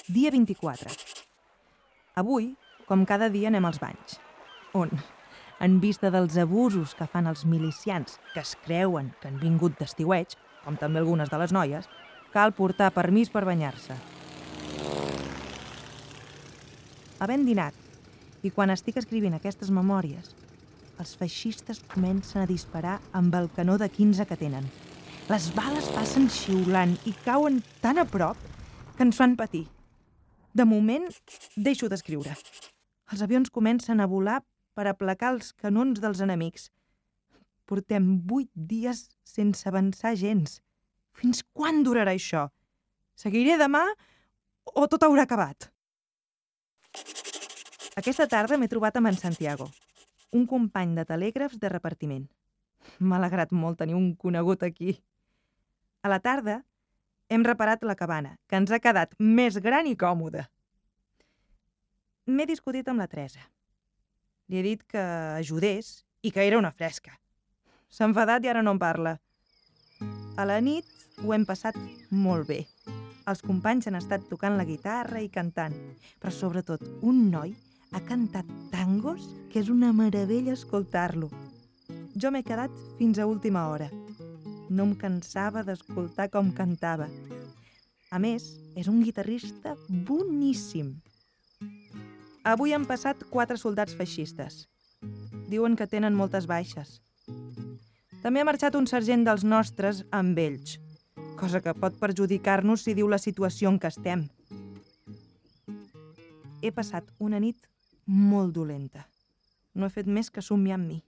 Dia 0.08 0.30
24. 0.32 0.92
Avui, 2.16 2.54
com 2.88 3.04
cada 3.04 3.28
dia, 3.28 3.48
anem 3.48 3.64
als 3.68 3.80
banys. 3.80 4.18
On, 4.72 4.92
en 5.60 5.80
vista 5.80 6.10
dels 6.10 6.36
abusos 6.40 6.94
que 6.94 7.06
fan 7.06 7.26
els 7.26 7.44
milicians 7.44 8.20
que 8.32 8.40
es 8.40 8.54
creuen 8.64 9.10
que 9.20 9.28
han 9.28 9.40
vingut 9.40 9.76
d'estiueig, 9.80 10.36
com 10.68 10.76
també 10.76 11.00
algunes 11.00 11.30
de 11.32 11.38
les 11.40 11.52
noies, 11.56 11.86
cal 12.28 12.52
portar 12.52 12.90
permís 12.92 13.30
per 13.32 13.46
banyar-se. 13.48 13.96
Havent 17.24 17.46
dinat, 17.48 17.72
i 18.44 18.52
quan 18.52 18.70
estic 18.74 19.00
escrivint 19.00 19.38
aquestes 19.38 19.72
memòries, 19.72 20.34
els 21.00 21.14
feixistes 21.16 21.80
comencen 21.88 22.42
a 22.42 22.50
disparar 22.50 22.98
amb 23.16 23.34
el 23.38 23.48
canó 23.56 23.78
de 23.80 23.88
15 23.88 24.28
que 24.28 24.36
tenen. 24.36 24.68
Les 25.30 25.48
bales 25.56 25.88
passen 25.94 26.28
xiulant 26.32 26.94
i 27.08 27.14
cauen 27.24 27.62
tan 27.80 27.98
a 28.02 28.04
prop 28.04 28.36
que 28.96 29.06
ens 29.06 29.16
fan 29.16 29.38
patir. 29.40 29.64
De 30.52 30.68
moment, 30.68 31.08
deixo 31.56 31.88
d'escriure. 31.88 32.36
Els 33.08 33.24
avions 33.24 33.48
comencen 33.48 34.00
a 34.00 34.08
volar 34.10 34.42
per 34.76 34.88
aplacar 34.90 35.32
els 35.32 35.54
canons 35.56 36.00
dels 36.02 36.20
enemics. 36.20 36.68
Portem 37.68 38.04
vuit 38.24 38.48
dies 38.54 39.04
sense 39.28 39.68
avançar 39.68 40.14
gens. 40.16 40.62
Fins 41.12 41.42
quan 41.52 41.82
durarà 41.84 42.14
això? 42.16 42.46
Seguiré 43.18 43.58
demà 43.60 43.82
o 44.72 44.86
tot 44.88 45.04
haurà 45.04 45.26
acabat? 45.26 45.68
Aquesta 47.98 48.28
tarda 48.30 48.56
m'he 48.56 48.70
trobat 48.70 48.96
amb 48.96 49.10
en 49.10 49.18
Santiago, 49.18 49.66
un 50.32 50.46
company 50.46 50.94
de 50.96 51.04
telègrafs 51.04 51.58
de 51.60 51.68
repartiment. 51.72 52.24
M'ha 53.02 53.18
alegrat 53.18 53.52
molt 53.52 53.80
tenir 53.82 53.98
un 53.98 54.14
conegut 54.16 54.62
aquí. 54.62 54.96
A 56.00 56.08
la 56.08 56.20
tarda 56.24 56.62
hem 57.28 57.44
reparat 57.44 57.84
la 57.84 57.98
cabana, 57.98 58.36
que 58.48 58.56
ens 58.56 58.72
ha 58.72 58.80
quedat 58.80 59.12
més 59.18 59.58
gran 59.60 59.86
i 59.90 59.96
còmoda. 59.98 60.46
M'he 62.28 62.46
discutit 62.48 62.88
amb 62.88 63.02
la 63.02 63.08
Teresa. 63.10 63.42
Li 64.48 64.60
he 64.60 64.64
dit 64.64 64.84
que 64.88 65.02
ajudés 65.36 65.98
i 66.22 66.32
que 66.32 66.46
era 66.46 66.58
una 66.58 66.72
fresca. 66.72 67.18
S'ha 67.88 68.06
enfadat 68.08 68.44
i 68.44 68.50
ara 68.52 68.62
no 68.62 68.76
en 68.76 68.78
parla. 68.82 69.16
A 70.36 70.44
la 70.46 70.60
nit 70.60 70.86
ho 71.24 71.32
hem 71.34 71.44
passat 71.48 71.76
molt 72.10 72.46
bé. 72.48 72.60
Els 73.28 73.40
companys 73.44 73.88
han 73.88 73.98
estat 73.98 74.28
tocant 74.30 74.56
la 74.56 74.66
guitarra 74.68 75.20
i 75.24 75.28
cantant, 75.32 75.74
però 76.20 76.32
sobretot 76.32 76.84
un 77.02 77.26
noi 77.32 77.54
ha 77.92 78.00
cantat 78.04 78.48
tangos 78.72 79.26
que 79.52 79.60
és 79.60 79.70
una 79.72 79.92
meravella 79.96 80.54
escoltar-lo. 80.54 81.30
Jo 82.16 82.30
m'he 82.30 82.44
quedat 82.44 82.72
fins 83.00 83.18
a 83.18 83.26
última 83.26 83.66
hora. 83.72 83.88
No 84.68 84.84
em 84.84 84.94
cansava 85.00 85.64
d'escoltar 85.64 86.28
com 86.32 86.52
cantava. 86.52 87.08
A 88.12 88.18
més, 88.20 88.46
és 88.76 88.88
un 88.88 89.02
guitarrista 89.02 89.74
boníssim. 89.88 90.94
Avui 92.44 92.72
han 92.72 92.86
passat 92.88 93.26
quatre 93.32 93.58
soldats 93.60 93.96
feixistes. 93.96 94.66
Diuen 95.48 95.76
que 95.76 95.88
tenen 95.88 96.16
moltes 96.16 96.46
baixes. 96.48 96.98
També 98.22 98.40
ha 98.42 98.46
marxat 98.48 98.74
un 98.74 98.86
sergent 98.90 99.22
dels 99.26 99.44
nostres 99.46 100.00
amb 100.10 100.38
ells, 100.42 100.78
cosa 101.38 101.60
que 101.62 101.74
pot 101.78 101.94
perjudicar-nos 102.00 102.82
si 102.82 102.94
diu 102.98 103.06
la 103.06 103.20
situació 103.22 103.70
en 103.70 103.78
què 103.78 103.92
estem. 103.92 104.24
He 106.62 106.72
passat 106.74 107.06
una 107.22 107.38
nit 107.38 107.68
molt 108.06 108.56
dolenta. 108.56 109.06
No 109.74 109.86
he 109.86 109.94
fet 109.94 110.10
més 110.10 110.32
que 110.34 110.42
somiar 110.42 110.80
amb 110.80 110.90
mi. 110.90 110.98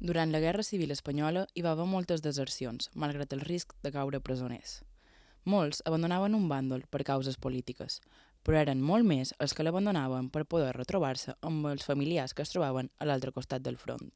Durant 0.00 0.32
la 0.32 0.40
Guerra 0.42 0.64
Civil 0.66 0.90
Espanyola 0.90 1.44
hi 1.54 1.62
va 1.62 1.76
haver 1.76 1.86
moltes 1.86 2.22
desercions, 2.24 2.90
malgrat 2.96 3.34
el 3.36 3.44
risc 3.46 3.76
de 3.84 3.92
caure 3.94 4.18
presoners. 4.18 4.80
Molts 5.44 5.84
abandonaven 5.86 6.34
un 6.34 6.48
bàndol 6.48 6.82
per 6.90 7.04
causes 7.06 7.38
polítiques, 7.38 8.00
però 8.42 8.60
eren 8.60 8.80
molt 8.80 9.06
més 9.06 9.34
els 9.38 9.54
que 9.54 9.66
l'abandonaven 9.66 10.30
per 10.32 10.46
poder 10.48 10.72
retrobar-se 10.76 11.36
amb 11.46 11.68
els 11.72 11.84
familiars 11.84 12.34
que 12.34 12.42
es 12.46 12.52
trobaven 12.52 12.90
a 12.98 13.08
l'altre 13.08 13.32
costat 13.36 13.62
del 13.62 13.78
front. 13.78 14.10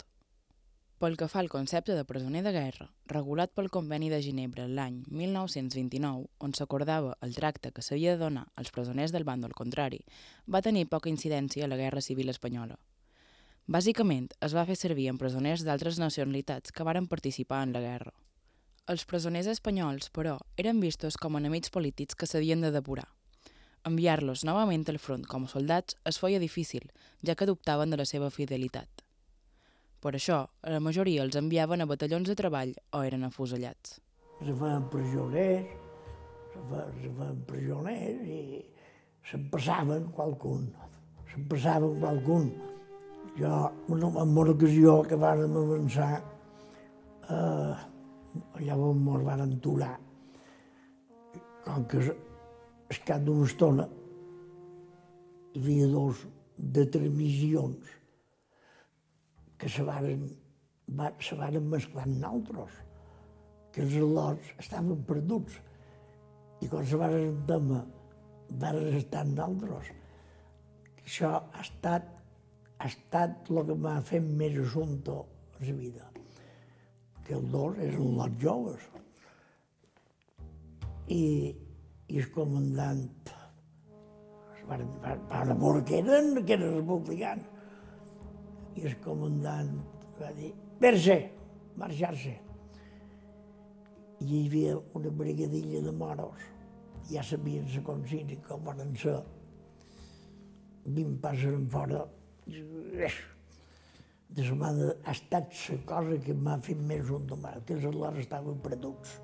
Pel 1.02 1.18
que 1.20 1.26
fa 1.28 1.40
al 1.42 1.50
concepte 1.52 1.92
de 1.92 2.04
presoner 2.08 2.40
de 2.46 2.52
guerra, 2.54 2.86
regulat 3.10 3.50
pel 3.52 3.66
Conveni 3.68 4.06
de 4.08 4.20
Ginebra 4.22 4.64
l'any 4.70 5.02
1929, 5.10 6.28
on 6.40 6.54
s'acordava 6.54 7.16
el 7.26 7.34
tracte 7.34 7.72
que 7.74 7.82
s'havia 7.82 8.14
de 8.14 8.22
donar 8.22 8.46
als 8.54 8.70
presoners 8.72 9.12
del 9.12 9.26
bàndol 9.28 9.52
contrari, 9.58 10.00
va 10.46 10.62
tenir 10.62 10.86
poca 10.88 11.10
incidència 11.10 11.66
a 11.66 11.68
la 11.68 11.76
Guerra 11.76 12.00
Civil 12.00 12.32
Espanyola. 12.32 12.78
Bàsicament, 13.66 14.30
es 14.44 14.54
va 14.54 14.64
fer 14.68 14.76
servir 14.76 15.10
en 15.10 15.18
presoners 15.18 15.64
d'altres 15.66 15.98
nacionalitats 15.98 16.72
que 16.72 16.84
varen 16.88 17.10
participar 17.10 17.62
en 17.66 17.74
la 17.76 17.82
guerra. 17.84 18.12
Els 18.86 19.04
presoners 19.08 19.48
espanyols, 19.48 20.10
però, 20.12 20.38
eren 20.56 20.80
vistos 20.80 21.16
com 21.16 21.36
enemics 21.36 21.72
polítics 21.72 22.14
que 22.14 22.28
s'havien 22.28 22.60
de 22.60 22.70
depurar. 22.70 23.10
Enviar-los 23.84 24.46
novament 24.48 24.86
al 24.88 24.98
front 24.98 25.26
com 25.28 25.44
a 25.44 25.50
soldats 25.50 25.96
es 26.08 26.18
feia 26.20 26.40
difícil, 26.40 26.86
ja 27.20 27.34
que 27.36 27.48
dubtaven 27.48 27.90
de 27.92 27.98
la 28.00 28.06
seva 28.08 28.30
fidelitat. 28.32 29.04
Per 30.00 30.14
això, 30.16 30.38
la 30.68 30.80
majoria 30.84 31.22
els 31.24 31.36
enviaven 31.36 31.80
a 31.80 31.88
batallons 31.88 32.28
de 32.28 32.36
treball 32.36 32.72
o 32.92 33.02
eren 33.04 33.24
afusellats. 33.24 34.00
se 34.40 34.52
feien 34.52 34.88
presoners, 34.90 35.66
se 36.52 36.60
feien, 36.70 37.44
se 37.46 37.52
feien 37.52 38.24
i 38.28 38.40
se'n 39.30 39.48
passaven 39.52 40.10
qualcun, 40.16 40.66
se'n 41.30 41.46
passaven 41.48 42.00
qualcun. 42.00 42.50
Jo, 43.38 43.70
una, 43.88 44.08
en 44.08 44.36
una 44.36 44.50
ocasió 44.50 45.02
que 45.08 45.16
vàrem 45.16 45.56
avançar, 45.56 46.22
eh, 47.30 48.72
on 48.74 49.00
mos 49.04 49.24
varen 49.24 49.56
aturar, 49.56 49.96
com 51.64 51.84
que 51.88 52.04
es 52.94 53.02
cap 53.08 53.22
d'una 53.26 53.50
estona 53.50 53.88
hi 55.54 55.60
havia 55.60 55.90
dos 55.90 56.22
de 56.76 56.84
transmissions 56.96 57.92
que 59.58 59.68
se 59.70 59.84
varen, 59.86 60.24
va, 60.98 61.10
se 61.22 61.36
varen 61.38 61.68
mesclar 61.70 62.06
amb 62.06 62.16
nosaltres 62.22 62.80
que 63.74 63.82
els 63.82 63.94
al·lots 63.98 64.50
estaven 64.62 65.04
perduts. 65.08 65.58
I 66.62 66.70
quan 66.70 66.86
se 66.86 66.98
van 66.98 67.14
entendre, 67.18 67.80
van 68.62 68.80
estar 69.00 69.22
amb 69.24 69.38
nosaltres. 69.38 69.90
Això 71.04 71.30
ha 71.38 71.62
estat, 71.62 72.06
ha 72.78 72.90
estat 72.90 73.50
el 73.50 73.62
que 73.68 73.78
m'ha 73.86 73.96
fet 74.10 74.26
més 74.42 74.58
assumpte 74.66 75.18
a 75.18 75.64
la 75.66 75.76
vida. 75.80 76.10
Que 77.26 77.38
els 77.38 77.50
dos 77.50 77.78
eren 77.88 78.14
lots 78.18 78.42
joves. 78.42 78.88
I, 81.14 81.22
i 82.08 82.20
el 82.20 82.30
comandant 82.34 83.04
van, 84.68 84.86
van, 85.02 85.26
van 85.30 85.52
veure 85.58 85.84
que 85.88 86.00
eren, 86.00 86.32
que 86.44 86.56
eren 86.56 86.78
republicans. 86.80 87.50
I 88.74 88.88
el 88.90 88.96
comandant 89.04 89.76
va 90.18 90.32
dir, 90.36 90.50
ver-se, 90.82 91.20
marxar-se 91.78 92.34
i 94.24 94.26
hi 94.26 94.46
havia 94.46 94.74
una 94.94 95.10
brigadilla 95.10 95.80
de 95.84 95.92
moros. 95.92 96.44
Ja 97.10 97.22
sabien 97.22 97.66
la 97.74 97.82
consigna 97.84 98.36
com 98.46 98.64
van 98.64 98.94
ser. 98.96 99.18
Vint 100.96 101.18
passen 101.20 101.68
fora. 101.72 102.04
De 104.34 104.44
la 104.48 104.54
mà 104.58 104.70
ha 105.04 105.12
estat 105.12 105.52
la 105.70 105.76
cosa 105.90 106.16
que 106.24 106.34
m'ha 106.34 106.56
fet 106.66 106.80
més 106.88 107.10
un 107.10 107.26
de 107.26 107.36
mal, 107.36 107.60
que 107.66 107.76
els 107.76 107.84
alhora 107.90 108.20
estaven 108.22 108.56
perduts. 108.64 109.18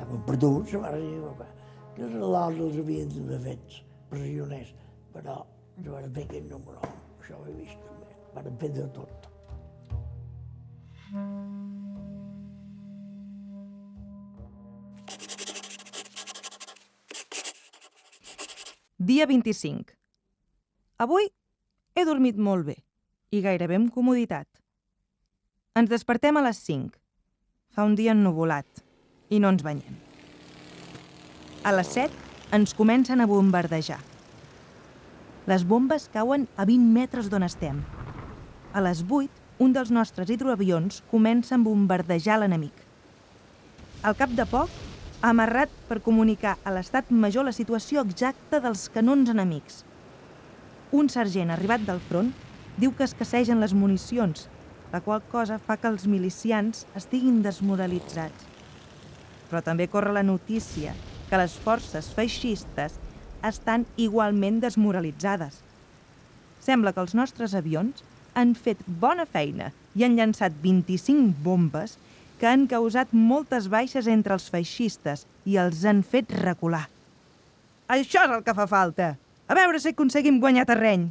Estaven 0.00 0.22
perduts, 0.24 0.70
que 0.70 2.04
els 2.06 2.14
alhora 2.16 2.62
els 2.64 2.76
havien 2.80 3.10
d'haver 3.12 3.40
fets 3.44 3.82
pressioners, 4.08 4.70
però 5.12 5.34
els 5.76 5.90
van 5.92 6.14
fer 6.14 6.24
aquell 6.24 6.46
número, 6.48 6.80
això 7.18 7.36
ho 7.36 7.44
he 7.44 7.52
vist 7.58 7.82
també, 7.84 8.08
van 8.32 8.56
fer 8.62 8.70
de 8.78 8.86
tot. 8.96 9.28
Dia 19.12 19.28
25. 19.28 19.96
Avui 21.04 21.28
he 21.92 22.08
dormit 22.08 22.40
molt 22.40 22.72
bé 22.72 22.80
i 23.36 23.44
gairebé 23.44 23.76
amb 23.76 23.92
comoditat. 23.92 24.48
Ens 25.76 25.92
despertem 25.92 26.40
a 26.40 26.48
les 26.48 26.68
5. 26.72 26.96
Fa 27.76 27.84
un 27.84 28.00
dia 28.00 28.16
ennuvolat 28.16 28.88
i 29.30 29.38
no 29.40 29.48
ens 29.54 29.62
banyem. 29.64 29.96
A 31.64 31.72
les 31.76 31.94
7 31.94 32.54
ens 32.56 32.74
comencen 32.74 33.22
a 33.22 33.28
bombardejar. 33.30 34.00
Les 35.46 35.64
bombes 35.64 36.08
cauen 36.12 36.48
a 36.56 36.66
20 36.68 36.92
metres 36.92 37.30
d'on 37.30 37.46
estem. 37.46 37.80
A 38.74 38.82
les 38.84 39.04
8, 39.06 39.30
un 39.62 39.72
dels 39.76 39.90
nostres 39.94 40.30
hidroavions 40.30 41.00
comença 41.10 41.54
a 41.56 41.62
bombardejar 41.62 42.40
l'enemic. 42.40 42.74
Al 44.02 44.16
cap 44.18 44.34
de 44.36 44.46
poc, 44.48 44.70
ha 45.20 45.30
amarrat 45.30 45.72
per 45.88 46.00
comunicar 46.00 46.56
a 46.64 46.72
l'estat 46.72 47.10
major 47.12 47.44
la 47.44 47.52
situació 47.52 48.02
exacta 48.06 48.60
dels 48.64 48.88
canons 48.92 49.30
enemics. 49.30 49.82
Un 50.96 51.10
sergent 51.12 51.52
arribat 51.54 51.84
del 51.86 52.00
front 52.08 52.32
diu 52.80 52.94
que 52.96 53.04
escassegen 53.04 53.60
les 53.60 53.76
municions, 53.76 54.48
la 54.92 55.02
qual 55.04 55.20
cosa 55.30 55.60
fa 55.60 55.76
que 55.76 55.92
els 55.92 56.08
milicians 56.08 56.86
estiguin 56.98 57.42
desmoralitzats. 57.44 58.49
Però 59.50 59.62
també 59.66 59.88
corre 59.90 60.14
la 60.14 60.22
notícia 60.26 60.94
que 61.28 61.38
les 61.38 61.56
forces 61.64 62.10
feixistes 62.14 62.96
estan 63.46 63.86
igualment 63.96 64.60
desmoralitzades. 64.62 65.58
Sembla 66.60 66.92
que 66.92 67.02
els 67.02 67.16
nostres 67.18 67.54
avions 67.58 68.04
han 68.34 68.54
fet 68.54 68.82
bona 68.86 69.26
feina 69.26 69.70
i 69.96 70.04
han 70.06 70.16
llançat 70.18 70.54
25 70.62 71.34
bombes 71.42 71.96
que 72.40 72.48
han 72.48 72.66
causat 72.70 73.12
moltes 73.12 73.68
baixes 73.68 74.06
entre 74.08 74.36
els 74.36 74.48
feixistes 74.52 75.26
i 75.44 75.58
els 75.60 75.84
han 75.84 76.02
fet 76.06 76.32
recular. 76.40 76.86
Això 77.90 78.22
és 78.24 78.36
el 78.36 78.44
que 78.46 78.54
fa 78.56 78.68
falta. 78.70 79.16
A 79.50 79.56
veure 79.58 79.80
si 79.82 79.90
aconseguim 79.90 80.38
guanyar 80.40 80.66
terreny. 80.68 81.08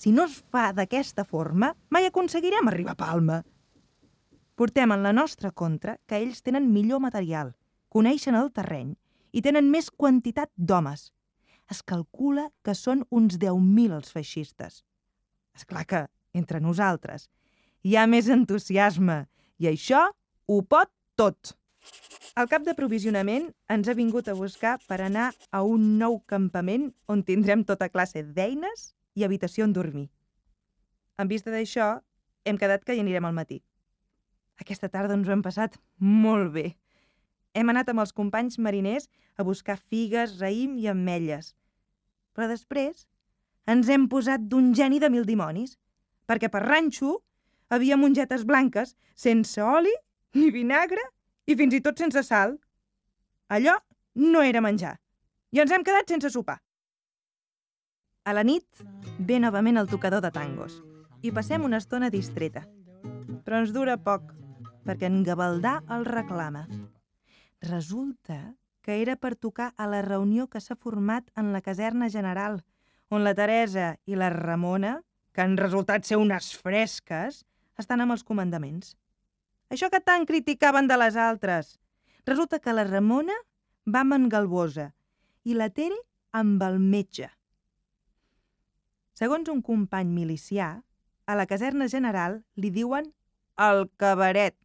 Si 0.00 0.10
no 0.12 0.24
es 0.26 0.40
fa 0.50 0.70
d'aquesta 0.74 1.24
forma, 1.28 1.70
mai 1.94 2.08
aconseguirem 2.08 2.68
arribar 2.68 2.96
a 2.96 3.00
Palma. 3.00 3.38
Portem 4.60 4.92
en 4.92 5.02
la 5.02 5.14
nostra 5.14 5.48
contra 5.56 5.94
que 6.04 6.18
ells 6.20 6.42
tenen 6.44 6.66
millor 6.68 6.98
material, 7.00 7.54
coneixen 7.88 8.36
el 8.36 8.50
terreny 8.52 8.90
i 9.32 9.40
tenen 9.40 9.70
més 9.72 9.86
quantitat 9.88 10.50
d'homes. 10.52 11.06
Es 11.72 11.80
calcula 11.80 12.44
que 12.60 12.74
són 12.76 13.06
uns 13.08 13.38
10.000 13.40 13.96
els 13.96 14.12
feixistes. 14.12 14.82
És 15.56 15.64
clar 15.64 15.86
que, 15.88 16.02
entre 16.36 16.60
nosaltres, 16.60 17.30
hi 17.88 17.96
ha 17.96 18.04
més 18.04 18.28
entusiasme 18.28 19.16
i 19.64 19.70
això 19.70 20.02
ho 20.44 20.60
pot 20.68 20.92
tot. 21.16 21.54
El 22.36 22.52
cap 22.52 22.68
d'aprovisionament 22.68 23.48
ens 23.72 23.88
ha 23.88 23.96
vingut 23.96 24.28
a 24.28 24.36
buscar 24.36 24.76
per 24.84 25.00
anar 25.06 25.30
a 25.56 25.64
un 25.64 25.96
nou 26.04 26.20
campament 26.34 26.90
on 27.08 27.24
tindrem 27.24 27.64
tota 27.64 27.88
classe 27.88 28.26
d'eines 28.28 28.90
i 29.16 29.24
habitació 29.24 29.64
on 29.64 29.72
dormir. 29.72 30.10
En 31.16 31.32
vista 31.32 31.48
d'això, 31.48 31.94
hem 32.44 32.60
quedat 32.60 32.84
que 32.84 32.92
hi 32.92 33.00
anirem 33.00 33.24
al 33.24 33.40
matí. 33.40 33.62
Aquesta 34.60 34.90
tarda 34.92 35.16
ens 35.16 35.28
ho 35.28 35.32
hem 35.32 35.42
passat 35.42 35.78
molt 35.98 36.52
bé. 36.54 36.66
Hem 37.56 37.72
anat 37.72 37.88
amb 37.90 38.04
els 38.04 38.12
companys 38.14 38.58
mariners 38.62 39.08
a 39.36 39.46
buscar 39.46 39.78
figues, 39.80 40.36
raïm 40.38 40.76
i 40.78 40.86
ametlles. 40.90 41.54
Però 42.36 42.46
després 42.50 43.06
ens 43.70 43.88
hem 43.88 44.06
posat 44.08 44.44
d'un 44.50 44.72
geni 44.74 45.00
de 45.00 45.10
mil 45.10 45.26
dimonis, 45.26 45.76
perquè 46.28 46.50
per 46.52 46.62
ranxo 46.66 47.18
havia 47.70 47.98
mongetes 47.98 48.44
blanques 48.46 48.94
sense 49.14 49.62
oli 49.62 49.92
ni 50.34 50.50
vinagre 50.54 51.02
i 51.46 51.56
fins 51.58 51.74
i 51.74 51.82
tot 51.82 51.98
sense 51.98 52.22
sal. 52.26 52.58
Allò 53.48 53.76
no 54.14 54.42
era 54.42 54.60
menjar. 54.60 54.98
i 55.50 55.58
ens 55.58 55.72
hem 55.74 55.82
quedat 55.82 56.06
sense 56.06 56.30
sopar. 56.30 56.60
A 58.22 58.32
la 58.32 58.44
nit 58.46 58.84
ve 59.18 59.40
novament 59.40 59.80
el 59.80 59.88
tocador 59.90 60.22
de 60.22 60.30
tangos 60.30 60.76
i 61.26 61.32
passem 61.34 61.64
una 61.66 61.80
estona 61.82 62.10
distreta. 62.10 62.62
Però 63.42 63.58
ens 63.58 63.72
dura 63.74 63.96
poc, 63.98 64.30
perquè 64.86 65.08
en 65.10 65.22
Gavaldà 65.26 65.80
el 65.92 66.06
reclama. 66.08 66.66
Resulta 67.60 68.40
que 68.80 69.00
era 69.02 69.16
per 69.16 69.34
tocar 69.36 69.72
a 69.76 69.86
la 69.86 70.00
reunió 70.02 70.48
que 70.48 70.60
s'ha 70.60 70.76
format 70.76 71.28
en 71.36 71.52
la 71.52 71.60
caserna 71.60 72.08
general, 72.10 72.62
on 73.10 73.24
la 73.24 73.34
Teresa 73.34 73.96
i 74.06 74.16
la 74.16 74.30
Ramona, 74.30 75.00
que 75.32 75.42
han 75.42 75.56
resultat 75.58 76.06
ser 76.06 76.18
unes 76.18 76.54
fresques, 76.56 77.44
estan 77.78 78.00
amb 78.00 78.16
els 78.16 78.24
comandaments. 78.24 78.96
Això 79.70 79.90
que 79.90 80.00
tant 80.02 80.26
criticaven 80.26 80.88
de 80.90 80.96
les 80.98 81.16
altres. 81.16 81.78
Resulta 82.26 82.58
que 82.58 82.74
la 82.74 82.86
Ramona 82.88 83.36
va 83.86 84.02
amb 84.02 84.16
en 84.16 84.28
Galbosa 84.32 84.90
i 85.44 85.54
la 85.54 85.70
Tere 85.70 85.98
amb 86.32 86.62
el 86.62 86.78
metge. 86.80 87.28
Segons 89.14 89.48
un 89.52 89.60
company 89.62 90.10
milicià, 90.14 90.80
a 91.26 91.34
la 91.36 91.46
caserna 91.46 91.86
general 91.92 92.40
li 92.56 92.70
diuen 92.74 93.12
el 93.60 93.86
cabaret. 94.00 94.56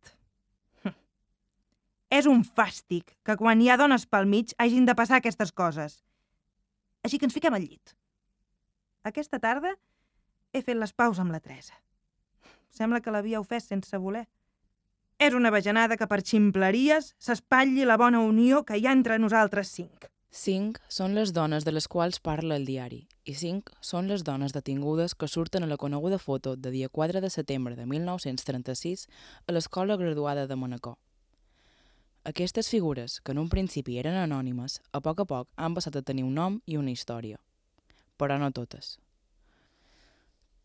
És 2.15 2.27
un 2.31 2.43
fàstic 2.45 3.15
que 3.27 3.35
quan 3.35 3.61
hi 3.61 3.69
ha 3.69 3.79
dones 3.81 4.05
pel 4.07 4.27
mig 4.29 4.53
hagin 4.61 4.85
de 4.87 4.95
passar 4.95 5.19
aquestes 5.19 5.51
coses. 5.51 5.97
Així 7.03 7.19
que 7.19 7.27
ens 7.27 7.35
fiquem 7.35 7.57
al 7.57 7.65
llit. 7.65 7.95
Aquesta 9.05 9.41
tarda 9.41 9.75
he 10.53 10.61
fet 10.63 10.79
les 10.79 10.93
paus 10.93 11.19
amb 11.19 11.33
la 11.35 11.41
Teresa. 11.43 11.75
Sembla 12.71 13.01
que 13.01 13.11
l'havia 13.11 13.41
ofès 13.41 13.67
sense 13.71 13.99
voler. 13.99 14.25
És 15.19 15.35
una 15.35 15.51
bajanada 15.51 15.97
que 15.99 16.07
per 16.11 16.23
ximpleries 16.23 17.13
s'espatlli 17.19 17.85
la 17.87 17.99
bona 17.99 18.21
unió 18.23 18.63
que 18.67 18.79
hi 18.79 18.87
ha 18.87 18.95
entre 18.95 19.19
nosaltres 19.19 19.71
cinc. 19.71 20.09
Cinc 20.35 20.81
són 20.91 21.13
les 21.15 21.31
dones 21.31 21.63
de 21.63 21.71
les 21.71 21.85
quals 21.87 22.17
parla 22.19 22.57
el 22.59 22.65
diari 22.67 22.97
i 23.23 23.33
cinc 23.39 23.69
són 23.89 24.09
les 24.11 24.25
dones 24.27 24.51
detingudes 24.51 25.15
que 25.15 25.29
surten 25.31 25.63
a 25.63 25.69
la 25.71 25.77
coneguda 25.79 26.19
foto 26.19 26.57
de 26.57 26.73
dia 26.73 26.89
4 26.89 27.21
de 27.23 27.29
setembre 27.29 27.77
de 27.77 27.85
1936 27.87 29.05
a 29.47 29.55
l'escola 29.55 29.95
graduada 29.95 30.45
de 30.45 30.59
Manacor. 30.59 30.97
Aquestes 32.25 32.67
figures, 32.67 33.21
que 33.21 33.31
en 33.31 33.39
un 33.39 33.47
principi 33.47 33.95
eren 34.03 34.19
anònimes, 34.19 34.81
a 34.91 34.99
poc 34.99 35.23
a 35.23 35.29
poc 35.31 35.47
han 35.55 35.73
passat 35.73 35.95
a 35.95 36.03
tenir 36.03 36.27
un 36.27 36.35
nom 36.35 36.59
i 36.67 36.75
una 36.75 36.91
història. 36.91 37.39
Però 38.19 38.35
no 38.37 38.51
totes. 38.51 38.97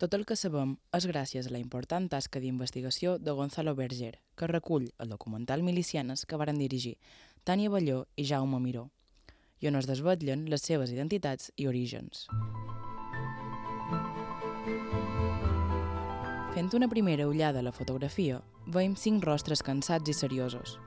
Tot 0.03 0.19
el 0.19 0.27
que 0.27 0.35
sabem 0.35 0.81
és 0.99 1.07
gràcies 1.07 1.47
a 1.47 1.55
la 1.55 1.63
important 1.63 2.11
tasca 2.11 2.43
d'investigació 2.43 3.21
de 3.23 3.39
Gonzalo 3.39 3.79
Berger, 3.79 4.17
que 4.35 4.51
recull 4.51 4.91
el 4.99 5.15
documental 5.15 5.63
Milicianes 5.63 6.27
que 6.27 6.41
varen 6.43 6.59
dirigir 6.59 6.99
Tània 7.45 7.71
Balló 7.71 8.09
i 8.17 8.27
Jaume 8.27 8.59
Miró, 8.59 8.91
i 9.61 9.69
on 9.69 9.77
es 9.77 9.89
desvetllen 9.89 10.47
les 10.51 10.65
seves 10.65 10.93
identitats 10.93 11.53
i 11.57 11.69
orígens. 11.69 12.27
Fent 16.55 16.73
una 16.75 16.89
primera 16.89 17.29
ullada 17.29 17.61
a 17.61 17.65
la 17.65 17.73
fotografia, 17.73 18.41
veiem 18.67 18.97
cinc 18.99 19.25
rostres 19.25 19.63
cansats 19.63 20.11
i 20.11 20.15
seriosos. 20.17 20.79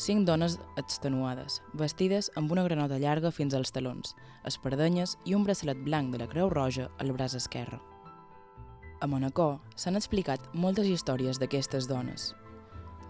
Cinc 0.00 0.24
dones 0.24 0.54
extenuades, 0.80 1.58
vestides 1.76 2.30
amb 2.40 2.52
una 2.54 2.64
granota 2.64 2.96
llarga 2.96 3.32
fins 3.34 3.52
als 3.52 3.74
talons, 3.74 4.14
espardenyes 4.48 5.18
i 5.28 5.34
un 5.36 5.44
braçalet 5.44 5.82
blanc 5.84 6.14
de 6.14 6.22
la 6.22 6.28
Creu 6.30 6.48
Roja 6.48 6.88
al 6.98 7.12
braç 7.12 7.36
esquerre. 7.36 7.80
A 9.00 9.06
Manacor 9.06 9.58
s'han 9.76 10.00
explicat 10.00 10.40
moltes 10.54 10.88
històries 10.88 11.40
d'aquestes 11.40 11.88
dones. 11.88 12.30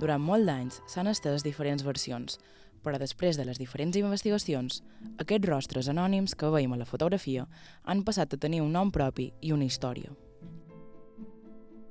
Durant 0.00 0.22
molt 0.24 0.48
d'anys 0.48 0.80
s'han 0.88 1.10
estès 1.10 1.44
diferents 1.44 1.84
versions, 1.84 2.38
però 2.80 2.96
després 2.96 3.36
de 3.36 3.44
les 3.44 3.58
diferents 3.60 3.96
investigacions, 4.00 4.80
aquests 5.20 5.48
rostres 5.48 5.90
anònims 5.92 6.34
que 6.34 6.48
veiem 6.48 6.72
a 6.72 6.78
la 6.80 6.88
fotografia 6.88 7.44
han 7.84 8.00
passat 8.06 8.32
a 8.32 8.40
tenir 8.40 8.62
un 8.64 8.72
nom 8.72 8.92
propi 8.94 9.30
i 9.42 9.52
una 9.52 9.68
història. 9.68 10.14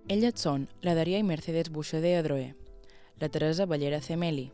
Elles 0.10 0.42
són 0.42 0.66
la 0.82 0.96
Daria 0.98 1.20
i 1.22 1.28
Mercedes 1.28 1.70
Buixader 1.70 2.16
Adroé, 2.24 2.56
la 3.22 3.30
Teresa 3.30 3.68
Ballera 3.70 4.02
Cemeli 4.02 4.48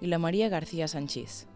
i 0.00 0.06
la 0.06 0.22
Maria 0.22 0.48
García 0.52 0.86
Sanchís. 0.86 1.48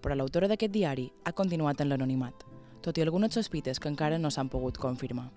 Però 0.00 0.16
l'autora 0.16 0.48
d'aquest 0.48 0.72
diari 0.72 1.10
ha 1.24 1.36
continuat 1.36 1.84
en 1.84 1.92
l'anonimat, 1.92 2.46
tot 2.80 2.96
i 2.96 3.04
algunes 3.04 3.36
sospites 3.36 3.76
que 3.76 3.92
encara 3.92 4.16
no 4.16 4.32
s'han 4.32 4.48
pogut 4.48 4.80
confirmar. 4.80 5.28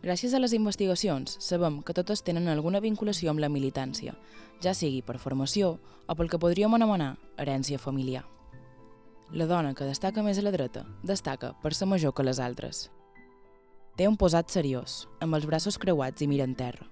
Gràcies 0.00 0.32
a 0.32 0.38
les 0.40 0.54
investigacions, 0.56 1.34
sabem 1.44 1.82
que 1.84 1.92
totes 1.92 2.22
tenen 2.24 2.48
alguna 2.48 2.80
vinculació 2.80 3.28
amb 3.30 3.42
la 3.42 3.50
militància, 3.52 4.14
ja 4.64 4.72
sigui 4.72 5.02
per 5.04 5.18
formació 5.20 5.74
o 6.08 6.16
pel 6.16 6.30
que 6.32 6.40
podríem 6.40 6.72
anomenar 6.72 7.18
herència 7.36 7.78
familiar. 7.78 8.22
La 9.36 9.44
dona 9.46 9.74
que 9.76 9.84
destaca 9.84 10.24
més 10.24 10.40
a 10.40 10.46
la 10.46 10.54
dreta 10.54 10.86
destaca 11.04 11.52
per 11.60 11.74
ser 11.76 11.86
major 11.86 12.14
que 12.16 12.24
les 12.24 12.40
altres. 12.40 12.88
Té 14.00 14.08
un 14.08 14.16
posat 14.16 14.48
seriós, 14.48 15.04
amb 15.20 15.36
els 15.36 15.44
braços 15.44 15.76
creuats 15.76 16.24
i 16.24 16.30
mira 16.30 16.48
en 16.48 16.56
terra. 16.56 16.88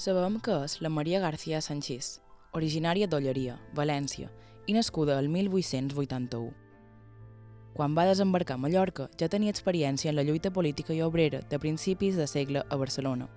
Sabem 0.00 0.40
que 0.40 0.56
és 0.64 0.78
la 0.80 0.88
Maria 0.88 1.20
García 1.20 1.60
Sanchís, 1.60 2.22
originària 2.56 3.06
d'Olleria, 3.06 3.58
València, 3.76 4.32
i 4.66 4.72
nascuda 4.72 5.18
el 5.20 5.28
1881. 5.28 6.69
Quan 7.74 7.94
va 7.96 8.06
desembarcar 8.08 8.56
a 8.58 8.62
Mallorca 8.62 9.08
ja 9.20 9.28
tenia 9.28 9.52
experiència 9.54 10.10
en 10.10 10.16
la 10.16 10.24
lluita 10.26 10.50
política 10.50 10.94
i 10.94 11.02
obrera 11.02 11.40
de 11.48 11.58
principis 11.58 12.16
de 12.16 12.26
segle 12.26 12.64
a 12.68 12.76
Barcelona. 12.76 13.28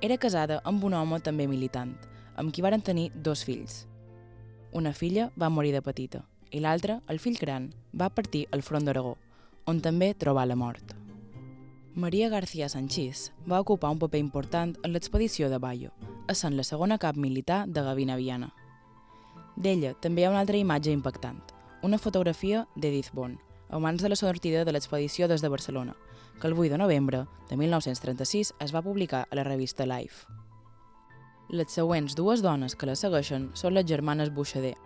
Era 0.00 0.16
casada 0.16 0.60
amb 0.64 0.84
un 0.84 0.94
home 0.94 1.20
també 1.20 1.46
militant, 1.46 1.92
amb 2.36 2.52
qui 2.52 2.64
varen 2.64 2.80
tenir 2.80 3.10
dos 3.14 3.44
fills. 3.44 3.86
Una 4.72 4.94
filla 4.94 5.30
va 5.36 5.50
morir 5.52 5.72
de 5.76 5.82
petita 5.82 6.24
i 6.50 6.60
l'altra, 6.60 7.00
el 7.08 7.20
fill 7.22 7.36
gran, 7.38 7.68
va 7.94 8.08
partir 8.10 8.46
al 8.50 8.62
front 8.62 8.86
d'Aragó, 8.86 9.16
on 9.70 9.80
també 9.84 10.14
trobà 10.14 10.46
la 10.46 10.56
mort. 10.56 10.96
Maria 11.94 12.28
García 12.28 12.68
Sanchís 12.68 13.30
va 13.50 13.60
ocupar 13.60 13.90
un 13.90 13.98
paper 13.98 14.18
important 14.18 14.76
en 14.82 14.92
l'expedició 14.94 15.50
de 15.50 15.58
Bayo, 15.58 15.92
essent 16.28 16.56
la 16.56 16.64
segona 16.64 16.98
cap 16.98 17.16
militar 17.16 17.66
de 17.68 17.82
Gavina 17.82 18.16
Viana. 18.16 18.50
D'ella 19.56 19.94
també 20.00 20.22
hi 20.22 20.26
ha 20.26 20.30
una 20.30 20.42
altra 20.42 20.58
imatge 20.58 20.94
impactant, 20.94 21.42
una 21.82 21.98
fotografia 21.98 22.66
d'Edith 22.76 23.12
Bon, 23.12 23.38
abans 23.70 24.02
de 24.02 24.08
la 24.08 24.16
sortida 24.16 24.64
de 24.64 24.72
l'expedició 24.72 25.28
des 25.28 25.40
de 25.40 25.48
Barcelona, 25.48 25.96
que 26.40 26.46
el 26.46 26.54
8 26.54 26.72
de 26.72 26.78
novembre 26.78 27.26
de 27.48 27.56
1936 27.56 28.54
es 28.60 28.74
va 28.74 28.82
publicar 28.82 29.26
a 29.30 29.34
la 29.34 29.44
revista 29.44 29.86
Life. 29.86 30.26
Les 31.48 31.72
següents 31.72 32.14
dues 32.14 32.42
dones 32.42 32.76
que 32.76 32.86
la 32.86 32.96
segueixen 32.96 33.50
són 33.54 33.74
les 33.74 33.86
germanes 33.86 34.32
Buixader. 34.34 34.76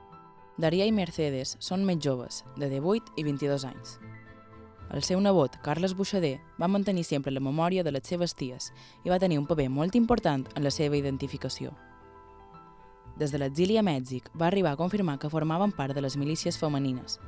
Daria 0.57 0.87
i 0.87 0.93
Mercedes 0.93 1.57
són 1.59 1.85
més 1.85 1.99
joves, 1.99 2.45
de 2.57 2.71
18 2.71 3.19
i 3.19 3.25
22 3.25 3.65
anys. 3.67 3.99
El 4.95 5.03
seu 5.03 5.19
nebot, 5.21 5.57
Carles 5.65 5.97
Buixader, 5.99 6.39
va 6.61 6.69
mantenir 6.71 7.05
sempre 7.05 7.33
la 7.35 7.43
memòria 7.43 7.83
de 7.83 7.91
les 7.91 8.07
seves 8.07 8.37
ties 8.39 8.71
i 9.03 9.11
va 9.11 9.19
tenir 9.19 9.41
un 9.41 9.49
paper 9.51 9.69
molt 9.69 9.97
important 9.99 10.47
en 10.55 10.63
la 10.63 10.71
seva 10.71 10.97
identificació. 10.97 11.75
Des 13.19 13.31
de 13.31 13.39
l'exili 13.39 13.77
a 13.79 13.85
Mèxic 13.87 14.27
va 14.35 14.49
arribar 14.49 14.73
a 14.75 14.81
confirmar 14.81 15.21
que 15.23 15.31
formaven 15.31 15.73
part 15.73 15.95
de 15.95 16.03
les 16.03 16.17
milícies 16.17 16.59
femenines. 16.59 17.21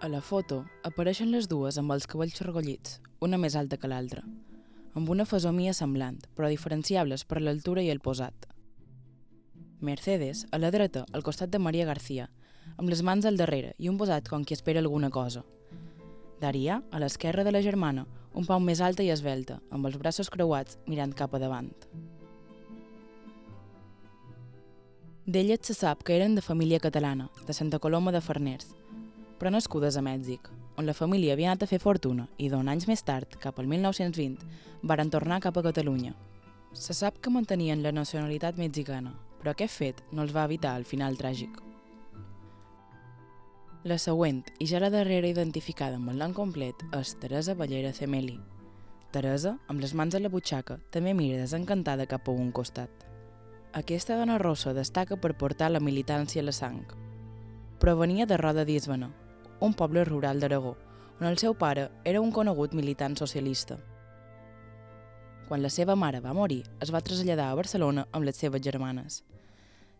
A 0.00 0.06
la 0.08 0.20
foto 0.22 0.64
apareixen 0.86 1.32
les 1.34 1.48
dues 1.50 1.78
amb 1.80 1.90
els 1.90 2.06
cabells 2.06 2.38
regollits, 2.46 3.00
una 3.20 3.40
més 3.42 3.56
alta 3.58 3.76
que 3.76 3.90
l'altra, 3.90 4.22
amb 4.94 5.10
una 5.10 5.26
fesomia 5.26 5.74
semblant, 5.74 6.20
però 6.36 6.46
diferenciables 6.48 7.24
per 7.26 7.42
l'altura 7.42 7.82
i 7.82 7.90
el 7.90 7.98
posat. 7.98 8.46
Mercedes, 9.80 10.44
a 10.50 10.58
la 10.58 10.70
dreta, 10.70 11.04
al 11.12 11.26
costat 11.26 11.50
de 11.50 11.58
Maria 11.58 11.86
García, 11.86 12.28
amb 12.76 12.88
les 12.90 13.02
mans 13.02 13.26
al 13.26 13.38
darrere 13.38 13.74
i 13.78 13.90
un 13.90 13.98
posat 13.98 14.28
com 14.30 14.44
qui 14.44 14.54
espera 14.54 14.78
alguna 14.78 15.10
cosa. 15.10 15.42
Daria, 16.38 16.82
a 16.90 17.02
l'esquerra 17.02 17.42
de 17.42 17.50
la 17.50 17.62
germana, 17.62 18.06
un 18.34 18.46
pau 18.46 18.62
més 18.62 18.78
alta 18.78 19.02
i 19.02 19.10
esvelta, 19.10 19.58
amb 19.74 19.90
els 19.90 19.98
braços 19.98 20.30
creuats 20.30 20.78
mirant 20.86 21.14
cap 21.14 21.34
a 21.34 21.42
davant. 21.42 21.72
D'elles 25.28 25.60
se 25.60 25.74
sap 25.76 26.06
que 26.08 26.14
eren 26.16 26.32
de 26.38 26.40
família 26.40 26.78
catalana, 26.80 27.26
de 27.46 27.52
Santa 27.52 27.78
Coloma 27.78 28.08
de 28.14 28.20
Farners, 28.24 28.70
però 29.36 29.50
nascudes 29.52 29.98
a 29.98 30.00
Mèxic, 30.00 30.46
on 30.80 30.86
la 30.88 30.94
família 30.96 31.34
havia 31.34 31.50
anat 31.50 31.66
a 31.66 31.68
fer 31.68 31.78
fortuna 31.82 32.24
i 32.40 32.46
d'on 32.48 32.70
anys 32.72 32.86
més 32.88 33.02
tard, 33.04 33.34
cap 33.42 33.58
al 33.60 33.66
1920, 33.68 34.38
varen 34.88 35.10
tornar 35.12 35.42
cap 35.44 35.58
a 35.60 35.62
Catalunya. 35.66 36.14
Se 36.72 36.96
sap 36.96 37.18
que 37.20 37.28
mantenien 37.28 37.82
la 37.84 37.92
nacionalitat 37.92 38.56
mexicana, 38.56 39.12
però 39.42 39.52
aquest 39.52 39.76
fet 39.82 40.00
no 40.12 40.24
els 40.24 40.32
va 40.32 40.46
evitar 40.48 40.72
el 40.80 40.88
final 40.88 41.20
tràgic. 41.20 41.60
La 43.84 44.00
següent, 44.00 44.40
i 44.58 44.70
ja 44.70 44.80
la 44.80 44.88
darrera 44.88 45.28
identificada 45.28 46.00
amb 46.00 46.08
el 46.08 46.24
nom 46.24 46.32
complet, 46.32 46.86
és 46.96 47.12
Teresa 47.20 47.52
Ballera 47.52 47.92
Cemeli. 47.92 48.38
Teresa, 49.12 49.58
amb 49.68 49.84
les 49.84 49.92
mans 49.92 50.16
a 50.16 50.24
la 50.24 50.32
butxaca, 50.32 50.80
també 50.88 51.12
mira 51.12 51.44
desencantada 51.44 52.08
cap 52.08 52.32
a 52.32 52.38
un 52.46 52.48
costat. 52.50 53.07
Aquesta 53.72 54.16
dona 54.16 54.38
rossa 54.38 54.72
destaca 54.72 55.18
per 55.20 55.34
portar 55.36 55.68
la 55.70 55.80
militància 55.80 56.40
a 56.40 56.44
la 56.46 56.52
sang. 56.56 56.86
Provenia 57.78 58.24
de 58.24 58.38
Roda 58.40 58.64
d'Isbana, 58.64 59.10
un 59.60 59.74
poble 59.74 60.04
rural 60.08 60.40
d'Aragó, 60.40 60.74
on 61.20 61.26
el 61.28 61.36
seu 61.36 61.52
pare 61.52 61.90
era 62.04 62.22
un 62.24 62.32
conegut 62.32 62.72
militant 62.72 63.18
socialista. 63.20 63.76
Quan 65.48 65.60
la 65.60 65.68
seva 65.68 65.96
mare 65.96 66.20
va 66.24 66.32
morir, 66.32 66.62
es 66.80 66.92
va 66.94 67.02
traslladar 67.04 67.50
a 67.50 67.58
Barcelona 67.60 68.06
amb 68.10 68.24
les 68.24 68.40
seves 68.40 68.64
germanes. 68.64 69.22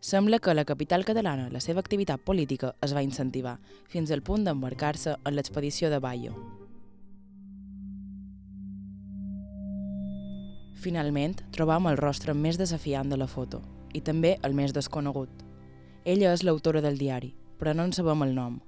Sembla 0.00 0.38
que 0.38 0.50
a 0.50 0.54
la 0.54 0.64
capital 0.64 1.04
catalana 1.04 1.50
la 1.52 1.60
seva 1.60 1.80
activitat 1.84 2.24
política 2.24 2.74
es 2.80 2.94
va 2.96 3.04
incentivar, 3.04 3.58
fins 3.88 4.10
al 4.10 4.22
punt 4.22 4.48
d'embarcar-se 4.48 5.18
en 5.24 5.36
l'expedició 5.36 5.90
de 5.90 6.00
Bayo. 6.00 6.67
Finalment, 10.78 11.40
trobam 11.50 11.88
el 11.90 11.96
rostre 11.98 12.34
més 12.38 12.58
desafiant 12.58 13.08
de 13.10 13.16
la 13.18 13.26
foto, 13.26 13.58
i 13.90 14.00
també 14.00 14.36
el 14.46 14.54
més 14.54 14.70
desconegut. 14.76 15.30
Ella 16.06 16.30
és 16.30 16.44
l'autora 16.46 16.78
del 16.84 17.00
diari, 17.00 17.32
però 17.58 17.74
no 17.74 17.88
en 17.88 17.94
sabem 17.96 18.22
el 18.22 18.36
nom. 18.36 18.60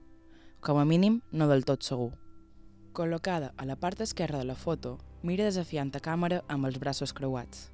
Com 0.61 0.81
a 0.81 0.85
mínim, 0.85 1.21
no 1.31 1.47
del 1.47 1.63
tot 1.65 1.87
segur. 1.87 2.11
Col·locada 2.99 3.53
a 3.57 3.67
la 3.69 3.77
part 3.79 4.01
esquerra 4.03 4.41
de 4.41 4.49
la 4.49 4.59
foto, 4.59 4.97
mira 5.23 5.47
desafiant 5.47 5.93
a 5.95 6.01
càmera 6.03 6.41
amb 6.49 6.67
els 6.67 6.81
braços 6.83 7.15
creuats. 7.15 7.69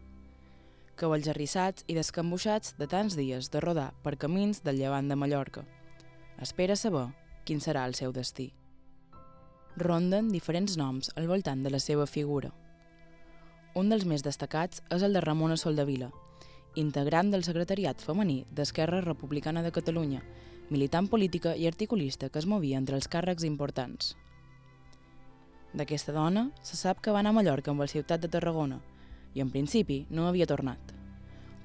Cavalls 1.00 1.32
arrissats 1.32 1.88
i 1.88 1.96
descambuixats 1.96 2.76
de 2.76 2.86
tants 2.92 3.16
dies 3.16 3.48
de 3.52 3.64
rodar 3.64 3.88
per 4.04 4.18
camins 4.20 4.60
del 4.64 4.76
llevant 4.76 5.08
de 5.08 5.16
Mallorca. 5.16 5.64
Espera 6.44 6.76
saber 6.76 7.08
quin 7.48 7.64
serà 7.64 7.86
el 7.88 7.96
seu 7.96 8.12
destí. 8.12 8.50
Ronden 9.80 10.28
diferents 10.28 10.76
noms 10.76 11.08
al 11.16 11.28
voltant 11.28 11.64
de 11.64 11.72
la 11.72 11.80
seva 11.80 12.04
figura. 12.04 12.52
Un 13.76 13.90
dels 13.92 14.06
més 14.08 14.22
destacats 14.24 14.80
és 14.88 15.02
el 15.04 15.12
de 15.12 15.20
Ramona 15.20 15.58
Soldavila, 15.60 16.06
integrant 16.80 17.28
del 17.28 17.42
secretariat 17.44 18.00
femení 18.00 18.38
d'Esquerra 18.56 19.02
Republicana 19.04 19.60
de 19.60 19.72
Catalunya, 19.78 20.22
militant 20.70 21.10
política 21.12 21.52
i 21.60 21.66
articulista 21.68 22.30
que 22.30 22.40
es 22.40 22.48
movia 22.48 22.78
entre 22.80 22.96
els 22.96 23.08
càrrecs 23.12 23.44
importants. 23.44 24.14
D'aquesta 25.76 26.14
dona 26.16 26.46
se 26.64 26.80
sap 26.80 27.04
que 27.04 27.12
va 27.12 27.20
anar 27.20 27.34
a 27.34 27.38
Mallorca 27.42 27.74
amb 27.74 27.84
la 27.84 27.90
ciutat 27.92 28.24
de 28.24 28.32
Tarragona 28.32 28.80
i 29.36 29.44
en 29.44 29.52
principi 29.52 30.06
no 30.08 30.24
havia 30.24 30.48
tornat. 30.48 30.96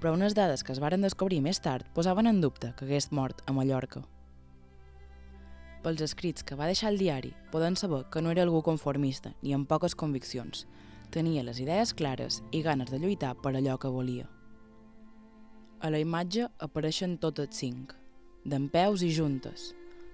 Però 0.03 0.11
unes 0.11 0.35
dades 0.35 0.67
que 0.67 0.75
es 0.75 0.83
varen 0.83 1.07
descobrir 1.07 1.39
més 1.39 1.63
tard 1.63 1.87
posaven 1.95 2.27
en 2.27 2.43
dubte 2.43 2.73
que 2.75 2.89
hagués 2.89 3.13
mort 3.15 3.39
a 3.47 3.55
Mallorca. 3.55 4.03
Pels 5.81 6.03
escrits 6.03 6.43
que 6.43 6.59
va 6.59 6.67
deixar 6.67 6.91
el 6.91 6.99
diari, 6.99 7.31
poden 7.55 7.79
saber 7.79 8.03
que 8.11 8.21
no 8.21 8.35
era 8.35 8.43
algú 8.43 8.65
conformista 8.67 9.31
ni 9.41 9.55
amb 9.55 9.71
poques 9.71 9.95
conviccions. 9.95 10.67
Tenia 11.11 11.41
les 11.43 11.57
idees 11.59 11.91
clares 11.91 12.37
i 12.55 12.61
ganes 12.63 12.87
de 12.87 12.95
lluitar 12.95 13.33
per 13.43 13.51
allò 13.51 13.73
que 13.75 13.89
volia. 13.91 14.29
A 15.83 15.89
la 15.91 15.99
imatge 15.99 16.45
apareixen 16.63 17.17
totes 17.19 17.57
cinc, 17.59 17.91
d'en 18.47 18.69
peus 18.71 19.03
i 19.03 19.09
juntes, 19.11 19.73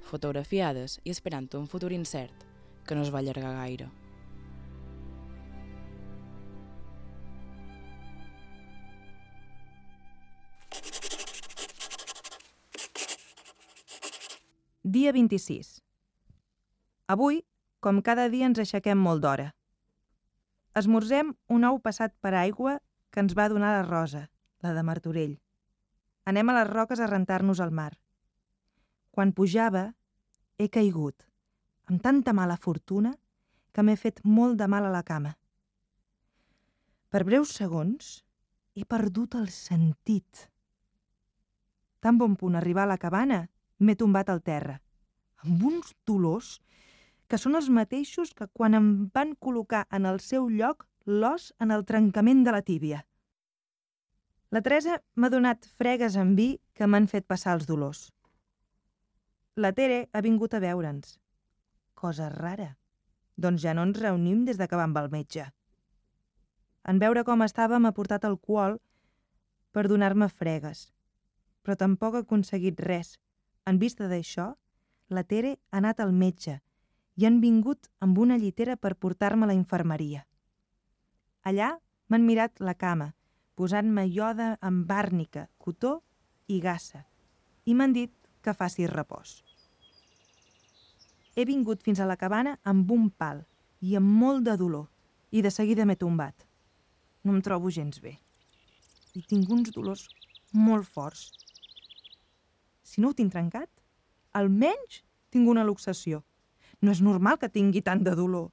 fotografiades 0.10 0.98
i 1.04 1.14
esperant 1.14 1.52
un 1.60 1.68
futur 1.70 1.92
incert 1.94 2.48
que 2.88 2.98
no 2.98 3.04
es 3.06 3.12
va 3.14 3.20
allargar 3.22 3.54
gaire. 3.60 3.92
Dia 14.82 15.12
26. 15.14 15.84
Avui, 17.06 17.44
com 17.84 18.02
cada 18.02 18.30
dia, 18.34 18.50
ens 18.50 18.66
aixequem 18.66 18.98
molt 18.98 19.22
d'hora. 19.22 19.52
Esmorzem 20.76 21.34
un 21.48 21.64
ou 21.64 21.80
passat 21.80 22.16
per 22.22 22.34
aigua 22.36 22.80
que 23.12 23.24
ens 23.24 23.36
va 23.38 23.48
donar 23.50 23.72
la 23.76 23.86
Rosa, 23.88 24.28
la 24.62 24.74
de 24.74 24.84
Martorell. 24.84 25.38
Anem 26.28 26.50
a 26.50 26.58
les 26.60 26.70
roques 26.70 27.00
a 27.00 27.08
rentar-nos 27.08 27.62
al 27.64 27.72
mar. 27.72 27.94
Quan 29.12 29.32
pujava, 29.32 29.94
he 30.58 30.68
caigut, 30.70 31.24
amb 31.88 32.02
tanta 32.04 32.34
mala 32.34 32.58
fortuna 32.58 33.16
que 33.72 33.84
m'he 33.86 33.96
fet 33.96 34.20
molt 34.26 34.58
de 34.60 34.68
mal 34.68 34.86
a 34.86 34.94
la 34.94 35.04
cama. 35.08 35.38
Per 37.10 37.24
breus 37.24 37.54
segons, 37.56 38.24
he 38.76 38.84
perdut 38.86 39.38
el 39.40 39.48
sentit. 39.54 40.48
Tan 42.04 42.18
bon 42.18 42.36
punt 42.36 42.58
arribar 42.60 42.84
a 42.84 42.92
la 42.92 43.00
cabana, 43.02 43.46
m'he 43.80 43.96
tombat 43.96 44.30
al 44.30 44.44
terra, 44.44 44.76
amb 45.46 45.64
uns 45.70 45.94
dolors 46.06 46.58
que 47.28 47.38
són 47.40 47.60
els 47.60 47.68
mateixos 47.70 48.32
que 48.34 48.48
quan 48.48 48.76
em 48.78 48.88
van 49.14 49.36
col·locar 49.36 49.86
en 49.92 50.08
el 50.08 50.20
seu 50.24 50.48
lloc 50.50 50.88
l'os 51.06 51.52
en 51.64 51.72
el 51.76 51.84
trencament 51.86 52.44
de 52.46 52.54
la 52.56 52.64
tíbia. 52.64 53.04
La 54.52 54.62
Teresa 54.64 55.02
m'ha 55.16 55.30
donat 55.32 55.68
fregues 55.80 56.16
amb 56.16 56.40
vi 56.40 56.48
que 56.74 56.88
m'han 56.88 57.08
fet 57.12 57.28
passar 57.28 57.58
els 57.58 57.68
dolors. 57.68 58.08
La 59.56 59.74
Tere 59.76 60.08
ha 60.14 60.22
vingut 60.24 60.54
a 60.54 60.62
veure'ns. 60.64 61.18
Cosa 61.96 62.30
rara. 62.30 62.78
Doncs 63.36 63.62
ja 63.62 63.74
no 63.74 63.84
ens 63.84 64.00
reunim 64.00 64.46
des 64.46 64.58
de 64.58 64.68
que 64.68 64.80
vam 64.80 64.96
al 64.98 65.10
metge. 65.12 65.50
En 66.88 67.00
veure 67.00 67.24
com 67.28 67.44
estava 67.44 67.80
m'ha 67.80 67.92
portat 67.92 68.24
alcohol 68.24 68.78
per 69.72 69.88
donar-me 69.88 70.30
fregues, 70.30 70.94
però 71.64 71.76
tampoc 71.76 72.16
ha 72.16 72.24
aconseguit 72.24 72.80
res. 72.80 73.20
En 73.66 73.80
vista 73.80 74.08
d'això, 74.08 74.54
la 75.10 75.24
Tere 75.24 75.58
ha 75.72 75.82
anat 75.82 76.00
al 76.00 76.14
metge 76.14 76.62
i 77.18 77.26
han 77.26 77.42
vingut 77.42 77.90
amb 78.00 78.18
una 78.22 78.38
llitera 78.38 78.78
per 78.78 78.96
portar-me 78.96 79.46
a 79.46 79.50
la 79.52 79.58
infermeria. 79.58 80.24
Allà 81.44 81.74
m'han 82.08 82.26
mirat 82.26 82.62
la 82.62 82.76
cama, 82.78 83.12
posant-me 83.58 84.06
ioda 84.06 84.56
amb 84.62 84.92
àrnica, 84.92 85.48
cotó 85.58 86.02
i 86.48 86.60
gassa, 86.62 87.04
i 87.66 87.74
m'han 87.74 87.96
dit 87.96 88.14
que 88.46 88.54
faci 88.54 88.86
repòs. 88.88 89.42
He 91.36 91.46
vingut 91.46 91.84
fins 91.84 92.00
a 92.00 92.06
la 92.10 92.18
cabana 92.18 92.58
amb 92.64 92.92
un 92.94 93.10
pal 93.10 93.44
i 93.82 93.98
amb 93.98 94.14
molt 94.22 94.46
de 94.46 94.56
dolor, 94.58 94.88
i 95.32 95.42
de 95.42 95.52
seguida 95.52 95.86
m'he 95.86 95.98
tombat. 96.00 96.46
No 97.24 97.34
em 97.36 97.42
trobo 97.44 97.70
gens 97.74 98.00
bé. 98.02 98.16
I 99.18 99.22
tinc 99.28 99.50
uns 99.52 99.74
dolors 99.76 100.08
molt 100.54 100.88
forts. 100.88 101.32
Si 102.84 103.02
no 103.02 103.12
ho 103.12 103.18
tinc 103.18 103.34
trencat, 103.34 103.70
almenys 104.32 105.02
tinc 105.34 105.50
una 105.50 105.66
luxació. 105.68 106.24
No 106.82 106.94
és 106.94 107.02
normal 107.02 107.40
que 107.42 107.50
tingui 107.50 107.82
tant 107.82 108.04
de 108.06 108.14
dolor. 108.18 108.52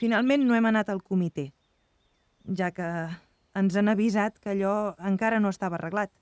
Finalment 0.00 0.46
no 0.48 0.56
hem 0.56 0.68
anat 0.68 0.88
al 0.88 1.02
comitè, 1.04 1.50
ja 2.56 2.70
que 2.72 2.88
ens 3.60 3.76
han 3.76 3.90
avisat 3.92 4.38
que 4.40 4.54
allò 4.54 4.94
encara 5.10 5.40
no 5.40 5.52
estava 5.52 5.76
arreglat. 5.76 6.12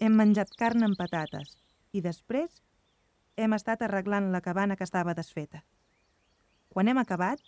Hem 0.00 0.16
menjat 0.18 0.52
carn 0.58 0.84
amb 0.84 0.98
patates 0.98 1.56
i 1.92 2.02
després 2.04 2.60
hem 3.36 3.54
estat 3.56 3.82
arreglant 3.82 4.30
la 4.32 4.42
cabana 4.44 4.76
que 4.76 4.84
estava 4.86 5.14
desfeta. 5.14 5.62
Quan 6.68 6.88
hem 6.88 6.98
acabat, 6.98 7.40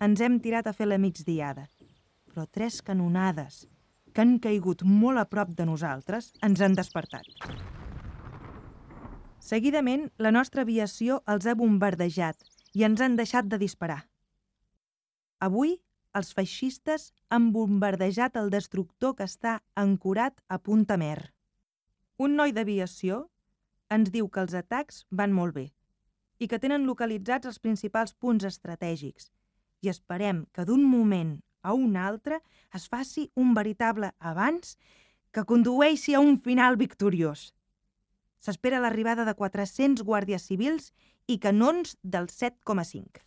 ens 0.00 0.20
hem 0.20 0.38
tirat 0.40 0.66
a 0.66 0.74
fer 0.76 0.88
la 0.88 1.00
migdiada, 1.02 1.66
però 2.30 2.46
tres 2.50 2.80
canonades 2.82 3.64
que 4.12 4.22
han 4.22 4.38
caigut 4.40 4.84
molt 4.86 5.20
a 5.20 5.26
prop 5.28 5.52
de 5.56 5.66
nosaltres 5.68 6.32
ens 6.46 6.62
han 6.62 6.78
despertat. 6.78 7.85
Seguidament, 9.46 10.08
la 10.18 10.32
nostra 10.34 10.64
aviació 10.66 11.20
els 11.30 11.44
ha 11.46 11.52
bombardejat 11.54 12.40
i 12.74 12.82
ens 12.82 13.02
han 13.04 13.14
deixat 13.14 13.46
de 13.46 13.60
disparar. 13.62 14.00
Avui, 15.38 15.76
els 16.18 16.32
feixistes 16.34 17.12
han 17.30 17.52
bombardejat 17.54 18.40
el 18.40 18.50
destructor 18.50 19.14
que 19.14 19.28
està 19.30 19.60
ancorat 19.78 20.40
a 20.48 20.58
Punta 20.58 20.96
Mer. 20.98 21.30
Un 22.18 22.34
noi 22.40 22.54
d'aviació 22.56 23.20
ens 23.92 24.10
diu 24.10 24.26
que 24.26 24.42
els 24.42 24.56
atacs 24.58 25.04
van 25.10 25.36
molt 25.36 25.54
bé 25.54 25.66
i 26.42 26.48
que 26.50 26.58
tenen 26.58 26.88
localitzats 26.90 27.46
els 27.46 27.62
principals 27.62 28.16
punts 28.18 28.48
estratègics 28.48 29.30
i 29.86 29.92
esperem 29.92 30.42
que 30.52 30.64
d'un 30.66 30.82
moment 30.82 31.36
a 31.62 31.76
un 31.76 31.94
altre 31.94 32.40
es 32.74 32.88
faci 32.90 33.28
un 33.36 33.54
veritable 33.54 34.10
abans 34.18 34.74
que 35.30 35.46
condueixi 35.46 36.16
a 36.16 36.24
un 36.24 36.40
final 36.40 36.80
victoriós. 36.80 37.52
S'espera 38.46 38.78
l'arribada 38.78 39.24
de 39.26 39.32
400 39.34 40.04
guàrdies 40.06 40.44
civils 40.46 40.92
i 41.26 41.34
canons 41.42 41.96
del 42.16 42.28
7,5. 42.30 43.22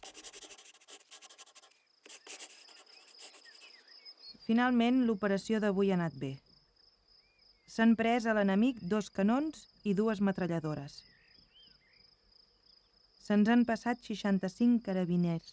Finalment, 4.45 5.01
l'operació 5.09 5.59
d'avui 5.59 5.91
ha 5.91 5.97
anat 5.97 6.15
bé. 6.21 6.29
S'han 7.67 7.97
pres 7.99 8.25
a 8.25 8.35
l'enemic 8.37 8.79
dos 8.93 9.09
canons 9.17 9.65
i 9.83 9.91
dues 9.97 10.21
metralladores. 10.23 10.95
Se'ns 13.25 13.51
han 13.51 13.65
passat 13.67 13.99
65 14.07 14.79
carabiners 14.87 15.51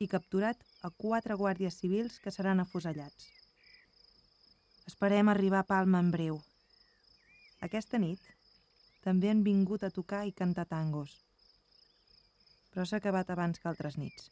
i 0.00 0.08
capturat 0.14 0.64
a 0.80 0.90
quatre 1.04 1.36
guàrdies 1.42 1.76
civils 1.82 2.16
que 2.24 2.32
seran 2.32 2.64
afusellats. 2.64 3.28
Esperem 4.88 5.28
arribar 5.28 5.60
a 5.60 5.68
Palma 5.74 6.00
en 6.00 6.08
breu. 6.16 6.40
Aquesta 7.68 8.00
nit 8.00 8.33
també 9.04 9.28
han 9.28 9.44
vingut 9.44 9.84
a 9.84 9.92
tocar 9.92 10.22
i 10.24 10.32
cantar 10.32 10.64
tangos, 10.70 11.18
però 12.72 12.86
s'ha 12.88 13.02
acabat 13.02 13.28
abans 13.30 13.60
que 13.60 13.68
altres 13.68 13.98
nits. 14.00 14.30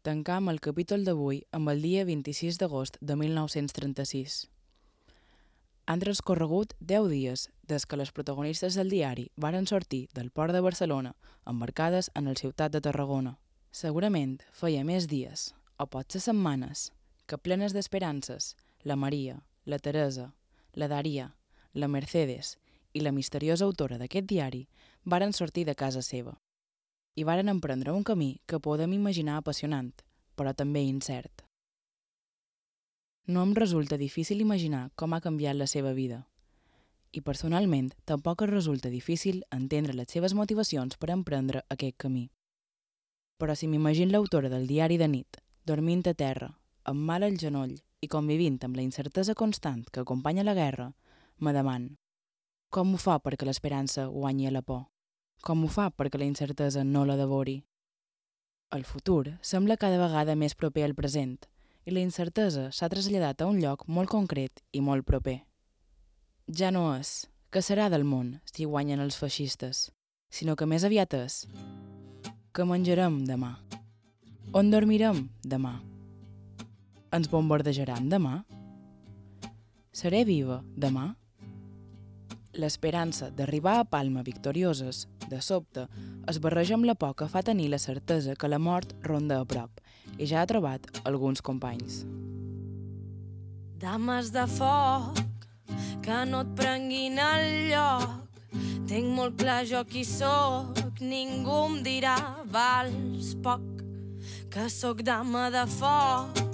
Tancam 0.00 0.48
el 0.48 0.62
capítol 0.64 1.04
d'avui 1.04 1.42
amb 1.52 1.68
el 1.68 1.82
dia 1.84 2.06
26 2.08 2.56
d'agost 2.62 2.96
de 3.04 3.16
1936. 3.20 4.46
Han 5.92 6.00
transcorregut 6.00 6.72
10 6.80 7.10
dies 7.12 7.42
des 7.68 7.84
que 7.84 7.98
les 8.00 8.12
protagonistes 8.16 8.78
del 8.78 8.88
diari 8.88 9.26
varen 9.36 9.68
sortir 9.68 10.06
del 10.16 10.30
port 10.30 10.56
de 10.56 10.64
Barcelona 10.64 11.12
embarcades 11.44 12.10
en 12.14 12.32
el 12.32 12.40
ciutat 12.40 12.72
de 12.72 12.80
Tarragona. 12.80 13.36
Segurament 13.70 14.38
feia 14.50 14.86
més 14.88 15.10
dies, 15.10 15.50
o 15.76 15.86
potser 15.86 16.22
setmanes, 16.24 16.88
que 17.26 17.38
plenes 17.38 17.76
d'esperances, 17.76 18.54
la 18.84 18.96
Maria, 18.96 19.42
la 19.64 19.78
Teresa, 19.78 20.34
la 20.72 20.88
Daria, 20.88 21.34
la 21.72 21.88
Mercedes 21.88 22.58
i 22.92 23.00
la 23.00 23.12
misteriosa 23.12 23.64
autora 23.64 23.98
d'aquest 23.98 24.26
diari 24.26 24.66
varen 25.04 25.32
sortir 25.32 25.64
de 25.66 25.74
casa 25.74 26.02
seva 26.02 26.36
i 27.16 27.24
varen 27.24 27.48
emprendre 27.48 27.92
un 27.92 28.04
camí 28.04 28.40
que 28.46 28.60
podem 28.60 28.92
imaginar 28.94 29.36
apassionant, 29.36 29.92
però 30.36 30.54
també 30.54 30.82
incert. 30.86 31.42
No 33.26 33.42
em 33.42 33.54
resulta 33.54 33.98
difícil 33.98 34.40
imaginar 34.40 34.90
com 34.96 35.12
ha 35.12 35.20
canviat 35.20 35.58
la 35.58 35.66
seva 35.66 35.92
vida. 35.92 36.26
I 37.12 37.20
personalment 37.20 37.90
tampoc 38.06 38.42
es 38.46 38.50
resulta 38.50 38.88
difícil 38.88 39.44
entendre 39.50 39.92
les 39.92 40.08
seves 40.08 40.34
motivacions 40.34 40.96
per 40.96 41.10
emprendre 41.10 41.64
aquest 41.68 41.98
camí. 41.98 42.30
Però 43.36 43.54
si 43.54 43.68
m'imagino 43.68 44.12
l'autora 44.12 44.48
del 44.48 44.66
diari 44.66 44.96
de 44.96 45.08
nit, 45.08 45.42
dormint 45.66 46.06
a 46.06 46.14
terra, 46.14 46.54
amb 46.84 47.04
mal 47.04 47.26
al 47.26 47.36
genoll 47.36 47.76
i 48.00 48.08
convivint 48.08 48.58
amb 48.64 48.76
la 48.76 48.84
incertesa 48.86 49.34
constant 49.34 49.84
que 49.92 50.00
acompanya 50.00 50.44
la 50.44 50.54
guerra, 50.54 50.92
me 51.38 51.52
deman 51.52 51.90
com 52.70 52.92
ho 52.94 52.98
fa 53.02 53.16
perquè 53.18 53.48
l'esperança 53.48 54.04
guanyi 54.06 54.46
a 54.46 54.52
la 54.54 54.62
por? 54.62 54.84
Com 55.42 55.64
ho 55.64 55.68
fa 55.68 55.88
perquè 55.90 56.20
la 56.20 56.28
incertesa 56.28 56.84
no 56.86 57.02
la 57.04 57.16
devori? 57.18 57.56
El 58.70 58.84
futur 58.86 59.32
sembla 59.42 59.76
cada 59.76 59.98
vegada 59.98 60.36
més 60.38 60.54
proper 60.54 60.84
al 60.86 60.94
present 60.94 61.34
i 61.82 61.90
la 61.90 62.04
incertesa 62.04 62.68
s'ha 62.70 62.90
traslladat 62.92 63.42
a 63.42 63.50
un 63.50 63.58
lloc 63.58 63.88
molt 63.88 64.12
concret 64.14 64.62
i 64.70 64.84
molt 64.86 65.02
proper. 65.02 65.40
Ja 66.46 66.70
no 66.70 66.86
és 66.94 67.26
que 67.50 67.58
serà 67.58 67.90
del 67.90 68.06
món 68.06 68.36
si 68.46 68.70
guanyen 68.70 69.02
els 69.02 69.18
feixistes, 69.18 69.88
sinó 70.30 70.54
que 70.54 70.70
més 70.70 70.86
aviat 70.86 71.18
és 71.18 71.42
que 72.54 72.66
menjarem 72.66 73.24
demà. 73.26 73.56
On 74.54 74.70
dormirem 74.70 75.26
demà? 75.42 75.80
Ens 77.10 77.26
bombardejaran 77.26 78.04
demà? 78.06 78.44
Seré 79.90 80.20
viva 80.22 80.60
demà? 80.78 81.08
L'esperança 82.54 83.32
d'arribar 83.34 83.80
a 83.80 83.86
Palma 83.86 84.22
victorioses, 84.22 85.08
de 85.30 85.40
sobte, 85.42 85.88
es 86.30 86.38
barreja 86.38 86.76
amb 86.76 86.86
la 86.86 86.94
por 86.94 87.16
que 87.18 87.26
fa 87.30 87.42
tenir 87.42 87.66
la 87.72 87.80
certesa 87.82 88.36
que 88.38 88.50
la 88.50 88.60
mort 88.62 88.94
ronda 89.02 89.40
a 89.40 89.46
prop 89.46 89.80
i 90.18 90.26
ja 90.30 90.42
ha 90.42 90.46
trobat 90.46 90.86
alguns 91.02 91.42
companys. 91.42 92.04
Dames 93.82 94.30
de 94.30 94.44
foc, 94.50 95.18
que 96.06 96.20
no 96.30 96.44
et 96.44 96.52
prenguin 96.58 97.18
el 97.18 97.46
lloc. 97.72 98.38
Tinc 98.86 99.10
molt 99.16 99.38
clar 99.40 99.64
jo 99.66 99.82
qui 99.86 100.04
sóc, 100.06 100.78
ningú 101.00 101.58
em 101.72 101.80
dirà 101.86 102.14
vals 102.54 103.34
poc. 103.42 103.66
Que 104.50 104.68
sóc 104.70 105.02
dama 105.06 105.48
de 105.54 105.66
foc, 105.70 106.49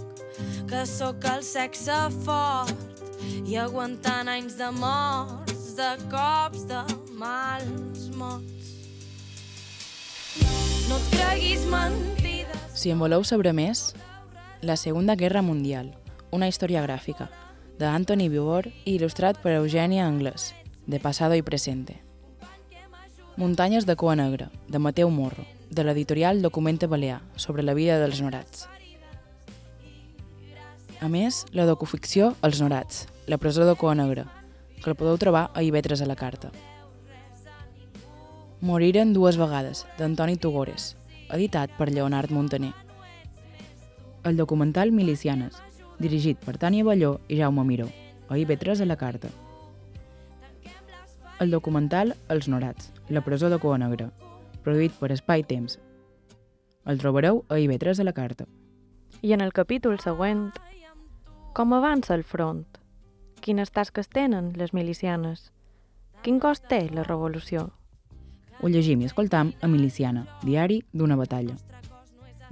que 0.68 0.84
sóc 0.86 1.24
el 1.30 1.42
sexe 1.46 1.96
fort 2.24 3.02
i 3.46 3.56
aguantant 3.60 4.28
anys 4.28 4.56
de 4.58 4.70
morts, 4.76 5.74
de 5.78 5.90
cops, 6.10 6.66
de 6.68 6.82
mals 7.18 8.08
mots. 8.16 8.72
No 10.86 10.98
et 10.98 11.08
creguis 11.14 11.64
mentides. 11.70 12.62
Si 12.76 12.92
en 12.92 13.00
voleu 13.00 13.24
saber 13.24 13.52
més, 13.56 13.94
La 14.62 14.76
Segunda 14.76 15.16
Guerra 15.16 15.42
Mundial, 15.42 15.94
una 16.30 16.48
història 16.48 16.82
gràfica, 16.84 17.28
de 17.78 17.86
Anthony 17.86 18.28
Vivor 18.32 18.70
i 18.84 18.96
il·lustrat 18.96 19.40
per 19.42 19.56
Eugènia 19.58 20.06
Anglès, 20.06 20.52
de 20.86 21.00
Pasado 21.00 21.36
i 21.36 21.42
Presente. 21.42 22.00
Muntanyes 23.36 23.84
de 23.84 23.96
cua 23.96 24.16
negra, 24.16 24.50
de 24.68 24.78
Mateu 24.78 25.10
Morro, 25.10 25.44
de 25.70 25.84
l'editorial 25.84 26.40
Documente 26.40 26.86
Balear, 26.86 27.20
sobre 27.36 27.62
la 27.62 27.74
vida 27.74 27.98
dels 28.00 28.22
norats. 28.24 28.68
A 31.00 31.08
més, 31.12 31.44
la 31.52 31.66
docuficció 31.68 32.30
Els 32.46 32.60
norats, 32.62 33.04
la 33.28 33.36
presó 33.36 33.66
de 33.68 33.74
cua 33.76 33.94
negra, 33.94 34.24
que 34.80 34.88
el 34.88 34.96
podeu 34.96 35.18
trobar 35.20 35.50
a 35.52 35.62
Ivetres 35.62 36.00
a 36.00 36.06
la 36.08 36.16
carta. 36.16 36.48
Moriren 38.64 39.12
dues 39.12 39.36
vegades, 39.36 39.84
d'Antoni 39.98 40.38
Tugores, 40.40 40.94
editat 41.28 41.74
per 41.76 41.90
Leonard 41.92 42.32
Montaner. 42.32 42.72
El 44.24 44.40
documental 44.40 44.90
Milicianes, 44.90 45.60
dirigit 45.98 46.40
per 46.40 46.56
Tània 46.56 46.84
Balló 46.84 47.18
i 47.28 47.36
Jaume 47.42 47.66
Miró, 47.68 47.90
a 48.30 48.40
IB3 48.40 48.80
a 48.80 48.88
la 48.88 48.96
carta. 48.96 49.28
El 51.38 51.50
documental 51.52 52.14
Els 52.32 52.48
Norats, 52.48 52.88
la 53.10 53.20
presó 53.20 53.50
de 53.52 53.58
Coa 53.60 53.76
Negra, 53.76 54.08
produït 54.64 54.96
per 54.96 55.12
Espai 55.12 55.44
Temps. 55.44 55.76
El 56.88 56.96
trobareu 56.98 57.44
a 57.52 57.60
IB3 57.60 58.00
a 58.00 58.08
la 58.08 58.16
carta. 58.16 58.48
I 59.20 59.36
en 59.36 59.44
el 59.44 59.52
capítol 59.52 60.00
següent, 60.00 60.48
com 61.56 61.72
avança 61.72 62.12
el 62.12 62.20
front? 62.20 62.66
Quines 63.40 63.70
tasques 63.72 64.10
tenen 64.12 64.50
les 64.60 64.74
milicianes? 64.76 65.46
Quin 66.20 66.36
cost 66.36 66.66
té 66.68 66.82
la 66.92 67.00
revolució? 67.06 67.62
Ho 68.60 68.68
llegim 68.68 69.00
i 69.00 69.06
escoltam 69.08 69.54
a 69.64 69.68
Miliciana, 69.72 70.26
diari 70.42 70.82
d'una 70.92 71.16
batalla. 71.16 71.54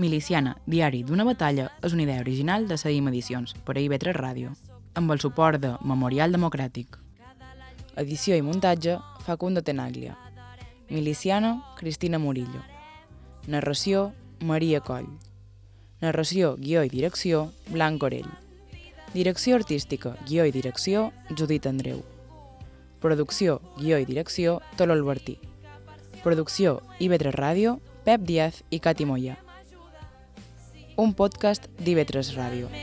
Miliciana, 0.00 0.54
diari 0.64 1.02
d'una 1.04 1.26
batalla 1.28 1.66
és 1.84 1.92
una 1.92 2.06
idea 2.06 2.22
original 2.22 2.64
de 2.70 2.78
Seguim 2.80 3.10
Edicions 3.10 3.52
per 3.66 3.74
a 3.76 3.82
IB3 3.82 4.16
Ràdio, 4.16 4.54
amb 4.96 5.12
el 5.12 5.20
suport 5.20 5.60
de 5.60 5.74
Memorial 5.84 6.32
Democràtic. 6.32 6.96
Edició 8.00 8.38
i 8.40 8.46
muntatge, 8.46 8.96
Facundo 9.26 9.60
Tenaglia. 9.60 10.16
Miliciana, 10.88 11.58
Cristina 11.76 12.18
Murillo. 12.18 12.64
Narració, 13.52 14.14
Maria 14.40 14.80
Coll. 14.80 15.12
Narració, 16.00 16.54
guió 16.56 16.86
i 16.88 16.88
direcció, 16.88 17.50
Blanc 17.68 18.08
Orell. 18.08 18.32
Direcció 19.14 19.54
artística, 19.54 20.16
guió 20.26 20.42
i 20.44 20.50
direcció, 20.50 21.12
Judit 21.38 21.68
Andreu. 21.70 22.00
Producció, 22.98 23.60
guió 23.78 24.00
i 24.02 24.08
direcció, 24.08 24.56
Tolo 24.74 24.96
Albertí. 24.96 25.36
Producció, 26.24 26.80
IB3 26.98 27.30
Ràdio, 27.30 27.76
Pep 28.02 28.26
Díaz 28.26 28.64
i 28.74 28.80
Cati 28.82 29.06
Moya. 29.06 29.38
Un 30.96 31.14
podcast 31.14 31.70
d'IB3 31.78 32.34
Ràdio. 32.34 32.74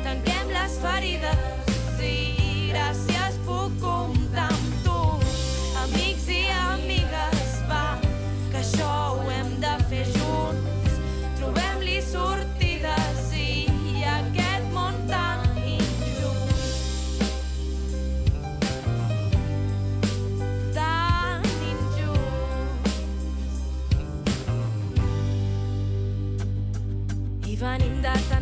Tanquem 0.00 0.56
les 0.56 0.80
ferides 0.80 2.00
i 2.00 2.16
gràcies 2.72 3.09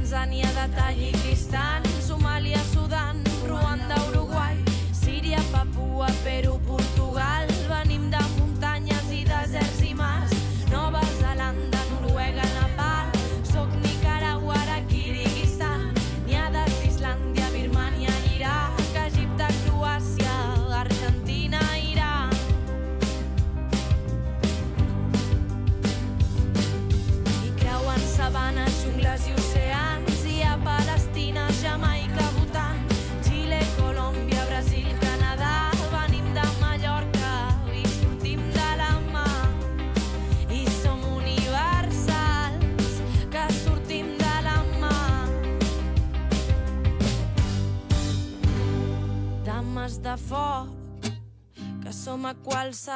Tanzània, 0.09 0.49
de 0.57 0.65
Tajikistan, 0.75 1.18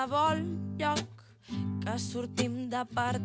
qualsevol 0.02 0.40
lloc, 0.78 1.22
que 1.84 1.94
sortim 1.98 2.68
de 2.70 2.82
per 2.94 3.20